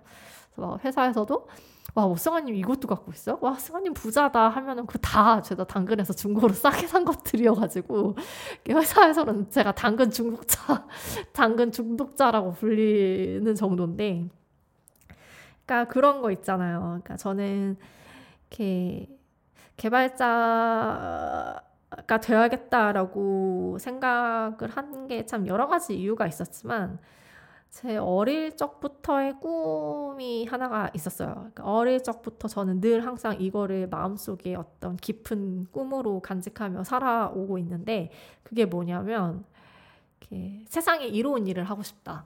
그래서 0.53 0.71
막 0.71 0.85
회사에서도 0.85 1.47
와, 1.95 2.07
뭐 2.07 2.17
승아님 2.17 2.57
이것도 2.57 2.89
갖고 2.89 3.13
있어? 3.13 3.39
와, 3.41 3.55
승아님 3.55 3.95
부자다 3.95 4.49
하면은 4.49 4.87
그다 4.87 5.41
죄다 5.41 5.63
당근에서 5.65 6.13
중고로 6.13 6.49
싸게 6.53 6.89
산 6.89 7.05
것들이어가지고 7.05 8.17
회사에서는 8.69 9.51
제가 9.51 9.73
당근 9.73 10.11
중독자, 10.11 10.85
당근 11.33 11.71
중독자라고 11.71 12.55
불리는 12.55 13.55
정도인데, 13.55 14.29
그러니까 15.65 15.93
그런 15.93 16.21
거 16.21 16.33
있잖아요. 16.33 16.81
그러니까 16.81 17.17
저는 17.17 17.77
이렇게 18.51 19.09
개발자 19.77 21.68
가 22.07 22.21
되어야겠다라고 22.21 23.79
생각을 23.81 24.69
한 24.71 25.07
게 25.09 25.25
참 25.27 25.47
여러 25.47 25.67
가지 25.69 25.97
이유가 25.99 26.27
있었지만 26.27 26.99
제 27.71 27.97
어릴 27.99 28.57
적부터의 28.57 29.41
꿈이 29.41 30.47
하나가 30.47 30.91
있었어요. 30.95 31.35
그러니까 31.35 31.65
어릴 31.65 32.03
적부터 32.03 32.49
저는 32.49 32.81
늘 32.81 33.05
항상 33.07 33.41
이거를 33.41 33.89
마음속에 33.89 34.55
어떤 34.55 34.97
깊은 34.97 35.69
꿈으로 35.73 36.21
간직하며 36.21 36.85
살아오고 36.85 37.59
있는데 37.59 38.11
그게 38.43 38.65
뭐냐면 38.67 39.45
세상에 40.67 41.07
이로운 41.07 41.47
일을 41.47 41.65
하고 41.65 41.83
싶다. 41.83 42.25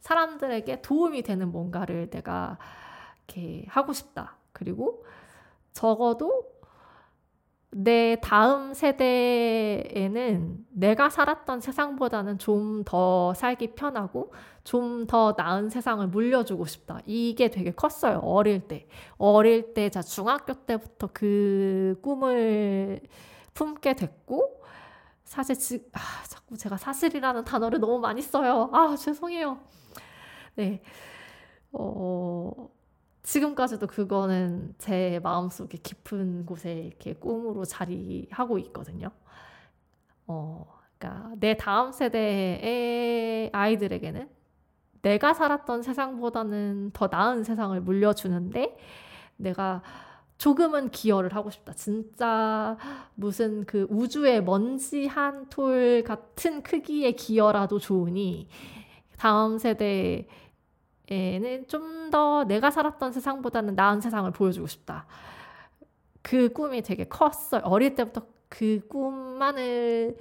사람들에게 0.00 0.82
도움이 0.82 1.22
되는 1.22 1.50
뭔가를 1.52 2.08
내가 2.10 2.58
이렇게 3.28 3.64
하고 3.68 3.92
싶다. 3.92 4.36
그리고 4.52 5.04
적어도 5.72 6.44
내 7.78 8.16
다음 8.22 8.72
세대에는 8.74 10.66
내가 10.70 11.10
살았던 11.10 11.60
세상보다는 11.60 12.38
좀 12.38 12.84
더 12.84 13.34
살기 13.34 13.74
편하고 13.74 14.32
좀 14.64 15.06
더 15.06 15.34
나은 15.36 15.68
세상을 15.70 16.06
물려주고 16.08 16.64
싶다. 16.66 17.00
이게 17.06 17.50
되게 17.50 17.70
컸어요. 17.72 18.18
어릴 18.20 18.60
때. 18.68 18.88
어릴 19.18 19.74
때, 19.74 19.90
자, 19.90 20.02
중학교 20.02 20.54
때부터 20.54 21.08
그 21.12 21.98
꿈을 22.02 23.00
품게 23.54 23.94
됐고, 23.94 24.62
사실, 25.24 25.56
지, 25.58 25.84
아, 25.92 25.98
자꾸 26.28 26.56
제가 26.56 26.76
사실이라는 26.76 27.44
단어를 27.44 27.78
너무 27.80 27.98
많이 28.00 28.22
써요. 28.22 28.70
아, 28.72 28.96
죄송해요. 28.96 29.58
네. 30.56 30.82
어, 31.72 32.52
지금까지도 33.26 33.88
그거는 33.88 34.72
제 34.78 35.18
마음속에 35.22 35.78
깊은 35.78 36.46
곳에 36.46 36.72
이렇게 36.74 37.12
꿈으로 37.12 37.64
자리하고 37.64 38.58
있거든요. 38.58 39.10
어, 40.28 40.64
그러니까 40.96 41.32
내 41.40 41.56
다음 41.56 41.90
세대의 41.90 43.50
아이들에게는 43.52 44.28
내가 45.02 45.34
살았던 45.34 45.82
세상보다는 45.82 46.92
더 46.92 47.08
나은 47.10 47.42
세상을 47.42 47.80
물려주는데 47.80 48.76
내가 49.36 49.82
조금은 50.38 50.90
기여를 50.90 51.34
하고 51.34 51.50
싶다. 51.50 51.72
진짜 51.72 52.76
무슨 53.16 53.64
그 53.66 53.88
우주의 53.90 54.42
먼지 54.42 55.06
한 55.06 55.48
톨 55.50 56.04
같은 56.04 56.62
크기의 56.62 57.16
기여라도 57.16 57.80
좋으니 57.80 58.48
다음 59.18 59.58
세대 59.58 59.86
에 59.86 60.28
는 61.08 61.66
좀 61.68 62.10
더 62.10 62.44
내가 62.44 62.70
살았던 62.70 63.12
세상보다는 63.12 63.74
나은 63.74 64.00
세상을 64.00 64.30
보여주고 64.30 64.66
싶다. 64.68 65.06
그 66.22 66.52
꿈이 66.52 66.82
되게 66.82 67.04
컸어요. 67.04 67.62
어릴 67.64 67.94
때부터 67.96 68.22
그 68.48 68.80
꿈만을 68.88 70.16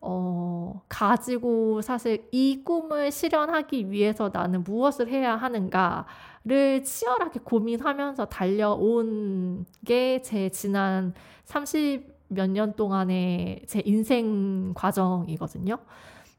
어, 0.00 0.80
가지고 0.88 1.82
사실 1.82 2.26
이 2.32 2.62
꿈을 2.64 3.10
실현하기 3.12 3.90
위해서 3.90 4.30
나는 4.32 4.62
무엇을 4.64 5.08
해야 5.08 5.36
하는가를 5.36 6.82
치열하게 6.84 7.40
고민하면서 7.44 8.26
달려온 8.26 9.66
게 9.84 10.20
제 10.22 10.48
지난 10.50 11.14
30 11.44 12.16
몇 12.28 12.50
년 12.50 12.74
동안의 12.74 13.62
제 13.66 13.82
인생 13.84 14.72
과정이거든요. 14.74 15.78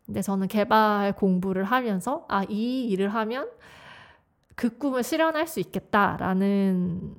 근데 0.06 0.22
저는 0.22 0.48
개발 0.48 1.14
공부를 1.16 1.64
하면서 1.64 2.26
아, 2.30 2.44
이 2.50 2.86
일을 2.86 3.10
하면 3.14 3.50
그 4.60 4.78
꿈을 4.78 5.04
실현할 5.04 5.48
수 5.48 5.62
있겠다라는 5.62 7.16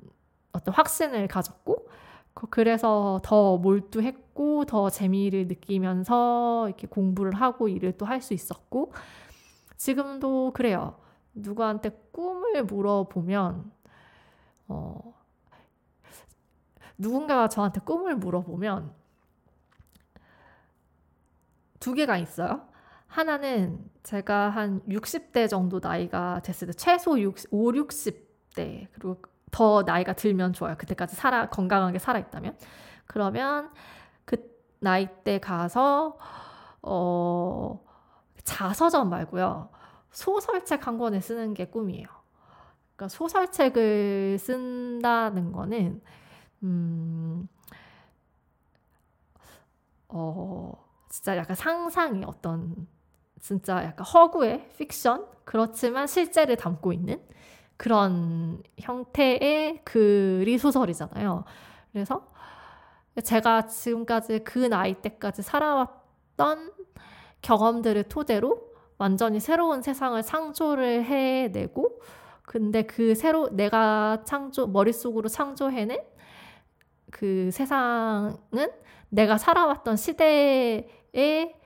어떤 0.51 0.75
확신을 0.75 1.27
가졌고 1.27 1.87
그래서 2.51 3.19
더 3.23 3.57
몰두했고 3.57 4.65
더 4.65 4.91
재미를 4.91 5.47
느끼면서 5.47 6.67
이렇게 6.69 6.85
공부를 6.85 7.33
하고 7.33 7.67
일을 7.67 7.97
또 7.97 8.05
할 8.05 8.21
수 8.21 8.35
있었고 8.35 8.93
지금도 9.75 10.51
그래요. 10.53 10.99
누구한테 11.33 11.89
꿈을 12.11 12.63
물어보면 12.65 13.71
어 14.67 15.13
누군가가 16.99 17.47
저한테 17.47 17.79
꿈을 17.81 18.15
물어보면 18.17 18.93
두 21.79 21.93
개가 21.95 22.17
있어요. 22.17 22.67
하나는 23.11 23.77
제가 24.03 24.49
한 24.49 24.81
60대 24.87 25.49
정도 25.49 25.81
나이가 25.83 26.39
됐을 26.43 26.67
때 26.67 26.73
최소 26.73 27.19
60, 27.19 27.49
5, 27.51 27.71
60대 27.73 28.87
그리고 28.93 29.21
더 29.51 29.83
나이가 29.83 30.13
들면 30.13 30.53
좋아요. 30.53 30.77
그때까지 30.77 31.17
살아 31.17 31.49
건강하게 31.49 31.99
살아 31.99 32.19
있다면 32.19 32.57
그러면 33.05 33.69
그 34.23 34.37
나이 34.79 35.07
때 35.25 35.39
가서 35.39 36.17
어 36.81 37.83
자서전 38.45 39.09
말고요. 39.09 39.69
소설책 40.11 40.87
한 40.87 40.97
권을 40.97 41.21
쓰는 41.21 41.53
게 41.53 41.65
꿈이에요. 41.65 42.07
그러니까 42.95 43.09
소설책을 43.09 44.37
쓴다는 44.39 45.51
거는 45.51 46.01
음 46.63 47.49
어, 50.07 50.73
진짜 51.09 51.35
약간 51.35 51.57
상상이 51.57 52.23
어떤 52.25 52.87
진짜 53.41 53.83
약간 53.83 54.05
허구의 54.05 54.69
픽션 54.77 55.25
그렇지만 55.43 56.07
실제를 56.07 56.55
담고 56.55 56.93
있는 56.93 57.19
그런 57.75 58.61
형태의 58.79 59.81
글이 59.83 60.57
소설이잖아요. 60.59 61.43
그래서 61.91 62.31
제가 63.23 63.65
지금까지 63.65 64.43
그 64.43 64.59
나이 64.59 64.93
때까지 64.93 65.41
살아왔던 65.41 66.71
경험들을 67.41 68.03
토대로 68.03 68.71
완전히 68.99 69.39
새로운 69.39 69.81
세상을 69.81 70.21
창조를 70.21 71.03
해내고 71.03 71.99
근데 72.43 72.83
그 72.83 73.15
새로 73.15 73.49
내가 73.49 74.23
창조 74.25 74.67
머릿속으로 74.67 75.27
창조해낸 75.27 75.99
그 77.09 77.49
세상은 77.51 78.37
내가 79.09 79.39
살아왔던 79.39 79.97
시대의 79.97 81.60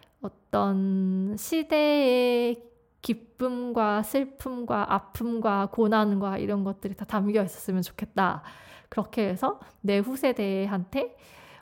어떤 0.55 1.35
시대의 1.37 2.63
기쁨과 3.01 4.03
슬픔과 4.03 4.93
아픔과 4.93 5.67
고난과 5.73 6.37
이런 6.37 6.63
것들이 6.63 6.95
다 6.95 7.03
담겨 7.03 7.43
있었으면 7.43 7.81
좋겠다. 7.81 8.41
그렇게 8.87 9.27
해서 9.27 9.59
내 9.81 9.97
후세대한테 9.97 11.17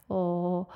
어 0.10 0.68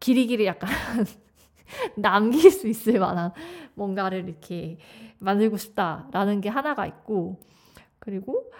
길이길이 0.00 0.46
약간 0.46 0.70
남길 1.94 2.50
수 2.50 2.66
있을 2.66 2.98
만한 2.98 3.32
뭔가를 3.74 4.28
이렇게 4.28 4.78
만들고 5.20 5.56
싶다라는 5.56 6.40
게 6.40 6.48
하나가 6.48 6.84
있고 6.84 7.40
그리고 8.00 8.50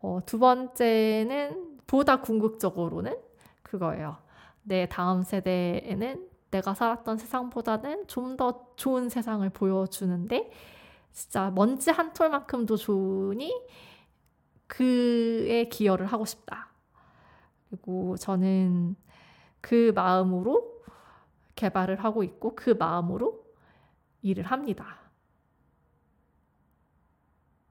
어, 0.00 0.20
두 0.24 0.38
번째는 0.38 1.78
보다 1.86 2.22
궁극적으로는 2.22 3.18
그거예요. 3.62 4.16
내 4.62 4.88
다음 4.88 5.22
세대에는 5.22 6.31
내가 6.52 6.74
살았던 6.74 7.18
세상보다는 7.18 8.06
좀 8.06 8.36
더 8.36 8.72
좋은 8.76 9.08
세상을 9.08 9.48
보여주는데 9.50 10.50
진짜 11.12 11.50
먼지 11.50 11.90
한 11.90 12.12
톨만큼도 12.12 12.76
좋으니 12.76 13.52
그에 14.66 15.68
기여를 15.68 16.06
하고 16.06 16.24
싶다. 16.24 16.68
그리고 17.68 18.16
저는 18.16 18.96
그 19.60 19.92
마음으로 19.94 20.82
개발을 21.54 22.02
하고 22.04 22.22
있고 22.22 22.54
그 22.54 22.70
마음으로 22.70 23.44
일을 24.22 24.44
합니다. 24.44 25.00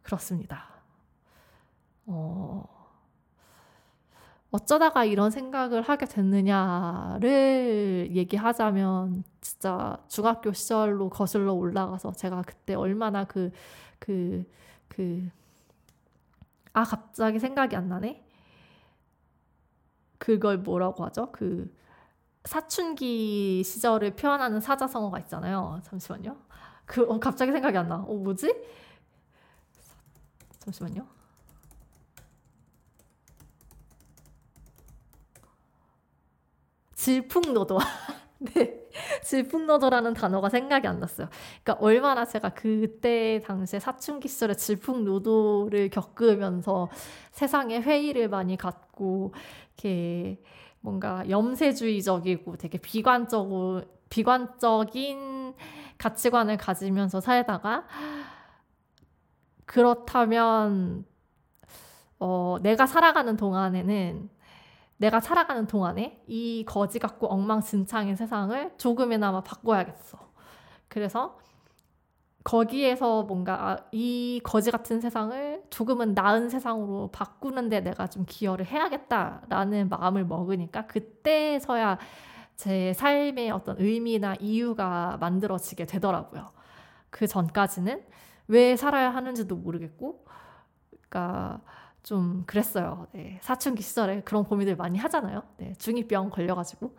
그렇습니다. 0.03 0.81
어... 2.05 2.80
어쩌다가 4.51 5.05
이런 5.05 5.31
생각을 5.31 5.81
하게 5.81 6.05
됐느냐를 6.05 8.09
얘기하자면 8.11 9.23
진짜 9.39 9.97
중학교 10.09 10.51
시절로 10.51 11.09
거슬러 11.09 11.53
올라가서 11.53 12.11
제가 12.13 12.41
그때 12.41 12.73
얼마나 12.73 13.23
그, 13.23 13.51
그, 13.99 14.43
그, 14.89 15.29
아, 16.73 16.83
갑자기 16.83 17.39
생각이 17.39 17.75
안 17.77 17.87
나네? 17.87 18.25
그걸 20.17 20.57
뭐라고 20.57 21.05
하죠? 21.05 21.31
그, 21.31 21.73
사춘기 22.43 23.63
시절을 23.63 24.15
표현하는 24.15 24.59
사자성어가 24.59 25.19
있잖아요. 25.19 25.79
잠시만요. 25.83 26.35
그, 26.85 27.03
어, 27.03 27.19
갑자기 27.19 27.53
생각이 27.53 27.77
안 27.77 27.87
나. 27.87 27.97
어, 27.97 28.13
뭐지? 28.15 28.53
잠시만요. 30.59 31.20
질풍노도. 37.01 37.79
네. 38.53 38.79
질풍노도라는 39.23 40.13
단어가 40.13 40.49
생각이 40.49 40.85
안 40.87 40.99
났어요. 40.99 41.27
그러니까 41.63 41.83
얼마나 41.83 42.25
제가 42.25 42.49
그때 42.49 43.41
당시에 43.43 43.79
사춘기 43.79 44.27
시절에 44.27 44.53
질풍노도를 44.53 45.89
겪으면서 45.89 46.89
세상에 47.31 47.79
회의를 47.79 48.29
많이 48.29 48.55
갖고 48.55 49.33
이렇게 49.73 50.41
뭔가 50.79 51.27
염세주의적이고 51.27 52.57
되게 52.57 52.77
비관적으로 52.77 53.81
비관적인 54.09 55.55
가치관을 55.97 56.57
가지면서 56.57 57.19
살다가 57.19 57.87
그렇다면 59.65 61.05
어, 62.19 62.57
내가 62.61 62.85
살아가는 62.85 63.35
동안에는 63.37 64.29
내가 65.01 65.19
살아가는 65.19 65.65
동안에 65.65 66.21
이 66.27 66.63
거지 66.67 66.99
같고 66.99 67.25
엉망진창인 67.25 68.15
세상을 68.15 68.73
조금이나마 68.77 69.41
바꿔야겠어. 69.41 70.19
그래서 70.87 71.39
거기에서 72.43 73.23
뭔가 73.23 73.69
아, 73.69 73.77
이 73.91 74.39
거지 74.43 74.69
같은 74.69 75.01
세상을 75.01 75.63
조금은 75.71 76.13
나은 76.13 76.49
세상으로 76.49 77.09
바꾸는데 77.11 77.79
내가 77.79 78.05
좀 78.05 78.25
기여를 78.27 78.67
해야겠다라는 78.67 79.89
마음을 79.89 80.23
먹으니까 80.23 80.85
그때서야 80.85 81.97
제 82.55 82.93
삶의 82.93 83.49
어떤 83.49 83.77
의미나 83.79 84.35
이유가 84.39 85.17
만들어지게 85.19 85.87
되더라고요. 85.87 86.45
그 87.09 87.25
전까지는 87.25 88.03
왜 88.49 88.75
살아야 88.75 89.09
하는지도 89.09 89.55
모르겠고, 89.55 90.25
그러니까 91.09 91.61
좀 92.03 92.43
그랬어요. 92.47 93.07
네, 93.11 93.39
사춘기 93.41 93.83
시절에 93.83 94.21
그런 94.21 94.43
고민들 94.43 94.75
많이 94.75 94.97
하잖아요. 94.97 95.43
네, 95.57 95.73
중이병 95.75 96.29
걸려가지고 96.31 96.95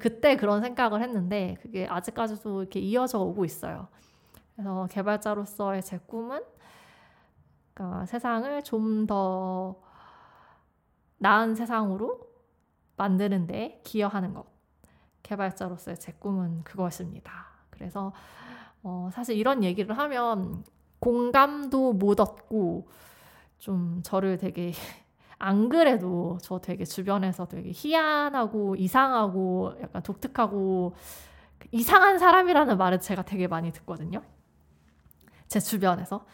그때 0.00 0.36
그런 0.36 0.62
생각을 0.62 1.02
했는데 1.02 1.56
그게 1.62 1.86
아직까지도 1.88 2.62
이렇게 2.62 2.80
이어져 2.80 3.18
오고 3.18 3.44
있어요. 3.44 3.88
그래서 4.54 4.86
개발자로서의 4.90 5.82
제 5.82 5.98
꿈은 6.06 6.42
그러니까 7.74 8.06
세상을 8.06 8.62
좀 8.62 9.06
더 9.06 9.76
나은 11.18 11.54
세상으로 11.54 12.20
만드는데 12.96 13.80
기여하는 13.84 14.34
것. 14.34 14.46
개발자로서의 15.22 15.98
제 15.98 16.12
꿈은 16.12 16.64
그것입니다. 16.64 17.46
그래서 17.70 18.12
어, 18.82 19.08
사실 19.10 19.36
이런 19.36 19.64
얘기를 19.64 19.96
하면 19.96 20.64
공감도 20.98 21.94
못 21.94 22.20
얻고 22.20 22.88
좀 23.58 24.00
저를 24.02 24.38
되게 24.38 24.72
안 25.38 25.68
그래도 25.68 26.38
저 26.42 26.58
되게 26.60 26.84
주변에서 26.84 27.46
되게 27.46 27.70
희한하고 27.74 28.76
이상하고 28.76 29.74
약간 29.82 30.02
독특하고 30.02 30.94
이상한 31.72 32.18
사람이라는 32.18 32.76
말을 32.78 33.00
제가 33.00 33.22
되게 33.22 33.48
많이 33.48 33.72
듣거든요. 33.72 34.22
제 35.48 35.60
주변에서. 35.60 36.24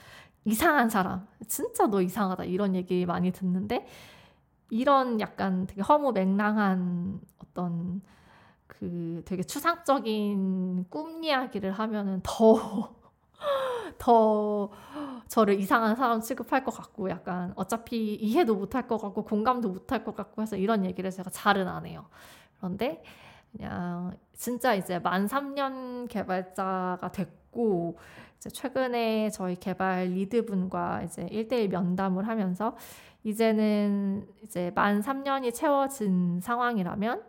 이상한 0.45 0.89
사람, 0.89 1.27
진짜 1.49 1.87
너 1.87 2.01
이상하다. 2.01 2.45
이런 2.45 2.75
얘기 2.75 3.05
많이 3.05 3.31
듣는데 3.31 3.87
이런 4.71 5.21
약간 5.21 5.67
되게 5.67 5.83
허무맹랑한 5.83 7.21
어떤 7.39 8.01
그 8.67 9.23
되게 9.27 9.43
추상적인 9.43 10.87
꿈 10.89 11.23
이야기를 11.23 11.73
하면은 11.73 12.21
더, 12.23 12.95
더 14.01 14.71
저를 15.29 15.61
이상한 15.61 15.95
사람 15.95 16.21
취급할 16.21 16.65
것 16.65 16.75
같고 16.75 17.11
약간 17.11 17.53
어차피 17.55 18.15
이해도 18.15 18.57
못할 18.57 18.89
것 18.89 18.97
같고 18.99 19.23
공감도 19.25 19.69
못할 19.69 20.03
것 20.03 20.17
같고 20.17 20.43
해서 20.43 20.57
이런 20.57 20.85
얘기를 20.85 21.11
제가 21.11 21.31
잘은 21.31 21.69
안 21.69 21.87
해요. 21.87 22.07
그런데 22.57 23.05
그냥 23.53 24.17
진짜 24.33 24.75
이제 24.75 24.99
만 24.99 25.27
3년 25.27 26.09
개발자가 26.09 27.13
됐고 27.13 27.99
이제 28.39 28.49
최근에 28.49 29.29
저희 29.31 29.57
개발 29.57 30.07
lead분과 30.07 31.03
이제 31.03 31.27
1대1 31.27 31.69
면담을 31.69 32.27
하면서 32.27 32.77
이제는 33.23 34.27
이제 34.43 34.73
만 34.75 35.03
3년이 35.03 35.53
채워진 35.53 36.41
상황이라면 36.41 37.23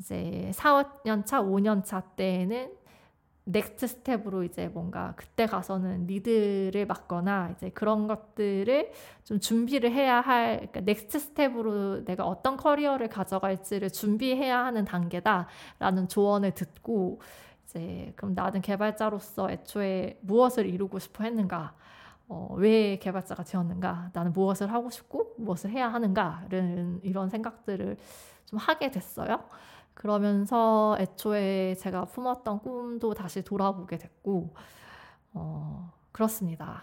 이제 0.00 0.50
4, 0.52 0.82
5년 0.82 1.24
차, 1.24 1.40
5년 1.40 1.84
차 1.84 2.00
때에는 2.00 2.72
next 3.48 3.86
step으로 3.86 4.42
이제 4.42 4.66
뭔가 4.66 5.14
그때 5.16 5.46
가서는 5.46 6.06
lead를 6.06 6.84
맡거나 6.86 7.54
이제 7.56 7.70
그런 7.70 8.08
것들을 8.08 8.90
좀 9.22 9.38
준비를 9.38 9.92
해야 9.92 10.20
할 10.20 10.56
그러니까 10.56 10.80
next 10.80 11.18
step으로 11.18 12.04
내가 12.04 12.26
어떤 12.26 12.56
커리어를 12.56 13.08
가져갈지를 13.08 13.90
준비해야 13.90 14.64
하는 14.64 14.84
단계다라는 14.84 16.08
조언을 16.08 16.52
듣고 16.52 17.20
이제 17.64 18.12
그럼 18.16 18.34
나는 18.34 18.60
개발자로서 18.60 19.50
애초에 19.50 20.18
무엇을 20.22 20.66
이루고 20.66 20.98
싶어 20.98 21.22
했는가 21.22 21.74
어, 22.28 22.48
왜 22.58 22.98
개발자가 22.98 23.44
되었는가 23.44 24.10
나는 24.12 24.32
무엇을 24.32 24.72
하고 24.72 24.90
싶고 24.90 25.34
무엇을 25.38 25.70
해야 25.70 25.88
하는가를 25.88 26.98
이런 27.04 27.30
생각들을 27.30 27.96
좀 28.46 28.58
하게 28.58 28.90
됐어요. 28.90 29.44
그러면서 29.96 30.94
애초에 31.00 31.74
제가 31.74 32.04
품었던 32.04 32.60
꿈도 32.60 33.14
다시 33.14 33.42
돌아보게 33.42 33.96
됐고, 33.96 34.54
어, 35.32 35.90
그렇습니다. 36.12 36.82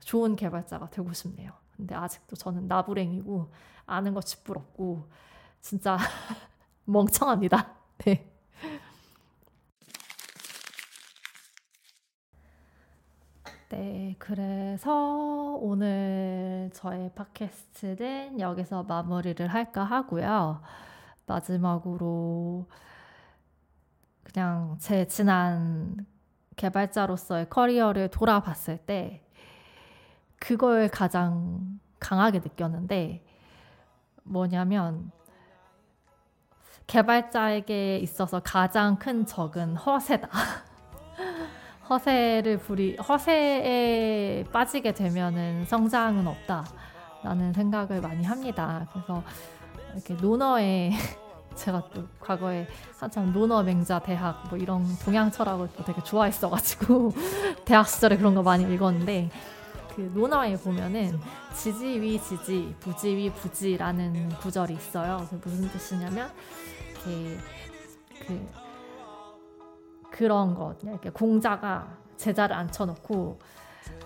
좋은 0.00 0.34
개발자가 0.34 0.90
되고 0.90 1.12
싶네요. 1.12 1.52
근데 1.76 1.94
아직도 1.94 2.34
저는 2.34 2.66
나부랭이고, 2.66 3.52
아는 3.86 4.12
거 4.12 4.20
쥐뿔없고, 4.20 5.08
진짜 5.60 5.96
멍청합니다. 6.84 7.74
네. 8.04 8.28
네, 13.68 14.16
그래서 14.18 15.58
오늘 15.60 16.70
저의 16.74 17.12
팟캐스트는 17.14 18.40
여기서 18.40 18.82
마무리를 18.82 19.46
할까 19.46 19.84
하고요. 19.84 20.60
마지막으로 21.26 22.66
그냥 24.22 24.76
제 24.78 25.06
지난 25.06 26.06
개발자로서의 26.56 27.48
커리어를 27.50 28.08
돌아봤을 28.08 28.78
때 28.78 29.22
그걸 30.38 30.88
가장 30.88 31.80
강하게 31.98 32.38
느꼈는데 32.38 33.24
뭐냐면 34.22 35.10
개발자에게 36.86 37.98
있어서 37.98 38.40
가장 38.40 38.96
큰 38.96 39.26
적은 39.26 39.76
허세다. 39.76 40.28
허세를 41.88 42.58
부리 42.58 42.96
허세에 42.96 44.44
빠지게 44.52 44.92
되면은 44.92 45.66
성장은 45.66 46.26
없다라는 46.26 47.52
생각을 47.52 48.00
많이 48.00 48.24
합니다. 48.24 48.86
그래서 48.92 49.22
이렇게 49.96 50.14
논어에 50.14 50.90
제가 51.56 51.88
또 51.94 52.04
과거에 52.20 52.66
한참 52.98 53.32
논어 53.32 53.62
맹자 53.62 54.00
대학 54.00 54.46
뭐 54.50 54.58
이런 54.58 54.84
동양 55.04 55.30
철학을 55.30 55.70
또 55.74 55.84
되게 55.84 56.02
좋아했어가지고 56.02 57.12
대학 57.64 57.88
시절에 57.88 58.18
그런 58.18 58.34
거 58.34 58.42
많이 58.42 58.62
읽었는데 58.74 59.30
그 59.94 60.12
논어에 60.14 60.58
보면은 60.58 61.18
지지 61.54 61.98
위 62.00 62.20
지지 62.20 62.74
부지 62.80 63.16
위 63.16 63.30
부지라는 63.32 64.28
구절이 64.40 64.74
있어요. 64.74 65.16
그래서 65.16 65.38
무슨 65.42 65.68
뜻이냐면 65.70 66.30
이렇게 66.90 67.38
그 68.26 68.48
그런 70.10 70.54
것 70.54 70.76
이렇게 70.82 71.08
공자가 71.08 71.96
제자를 72.18 72.54
앉혀놓고 72.54 73.38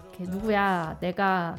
이렇게 0.05 0.24
누구야 0.24 0.97
내가 1.01 1.57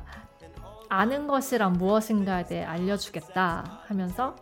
아는 0.91 1.25
것이란 1.25 1.73
무엇인가에 1.73 2.43
대해 2.43 2.65
알려주겠다 2.65 3.79
하면서 3.87 4.35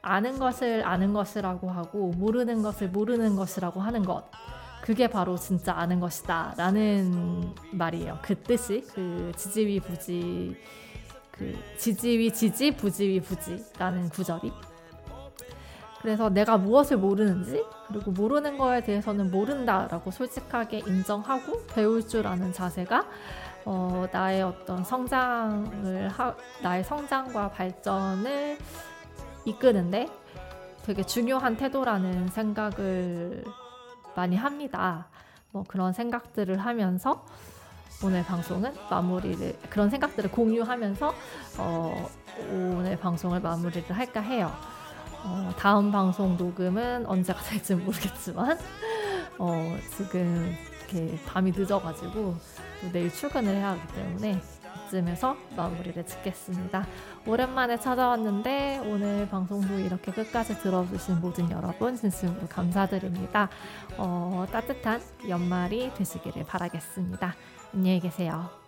아는 0.00 0.38
것을 0.38 0.82
아는 0.86 1.12
것이라고 1.12 1.70
하고 1.70 2.12
모르는 2.16 2.62
것을 2.62 2.88
모르는 2.88 3.36
것이라고 3.36 3.82
하는 3.82 4.02
것. 4.02 4.24
그게 4.80 5.08
바로 5.08 5.36
진짜 5.36 5.74
아는 5.74 6.00
것이다 6.00 6.54
라는 6.56 7.54
말이에요. 7.72 8.18
그 8.22 8.34
뜻이 8.34 8.82
그 8.94 9.30
지지위 9.36 9.80
부지 9.80 10.56
그 11.32 11.54
지지위 11.76 12.32
지지 12.32 12.74
부지위 12.74 13.20
부지 13.20 13.62
라는 13.78 14.08
구절이. 14.08 14.50
그래서 16.00 16.30
내가 16.30 16.56
무엇을 16.56 16.96
모르는지 16.96 17.62
그리고 17.88 18.10
모르는 18.10 18.56
거에 18.56 18.82
대해서는 18.82 19.30
모른다라고 19.30 20.10
솔직하게 20.10 20.78
인정하고 20.78 21.66
배울 21.66 22.08
줄 22.08 22.26
아는 22.26 22.54
자세가 22.54 23.04
어, 23.64 24.06
나의 24.10 24.42
어떤 24.42 24.82
성장을 24.84 26.08
하, 26.08 26.34
나의 26.62 26.84
성장과 26.84 27.50
발전을 27.50 28.58
이끄는데 29.44 30.08
되게 30.84 31.04
중요한 31.04 31.56
태도라는 31.56 32.28
생각을 32.28 33.44
많이 34.16 34.36
합니다. 34.36 35.08
뭐 35.50 35.64
그런 35.66 35.92
생각들을 35.92 36.58
하면서 36.58 37.24
오늘 38.02 38.24
방송은 38.24 38.72
마무리를 38.88 39.56
그런 39.68 39.90
생각들을 39.90 40.30
공유하면서 40.30 41.14
어, 41.58 42.08
오늘 42.50 42.98
방송을 42.98 43.40
마무리를 43.40 43.90
할까 43.92 44.20
해요. 44.20 44.50
어, 45.22 45.50
다음 45.58 45.92
방송 45.92 46.36
녹음은 46.36 47.04
언제가 47.06 47.40
될지 47.42 47.74
모르겠지만 47.74 48.58
어, 49.38 49.76
지금 49.96 50.56
이렇게 50.90 51.16
밤이 51.26 51.52
늦어가지고 51.52 52.36
내일 52.92 53.12
출근을 53.12 53.54
해야 53.54 53.70
하기 53.70 53.94
때문에 53.94 54.40
이쯤에서 54.86 55.36
마무리를 55.56 56.04
짓겠습니다. 56.04 56.86
오랜만에 57.26 57.78
찾아왔는데 57.78 58.82
오늘 58.86 59.28
방송도 59.28 59.78
이렇게 59.78 60.10
끝까지 60.10 60.58
들어주신 60.58 61.20
모든 61.20 61.50
여러분 61.50 61.94
진심으로 61.94 62.48
감사드립니다. 62.48 63.48
어, 63.96 64.46
따뜻한 64.50 65.00
연말이 65.28 65.92
되시기를 65.94 66.44
바라겠습니다. 66.44 67.34
안녕히 67.72 68.00
계세요. 68.00 68.59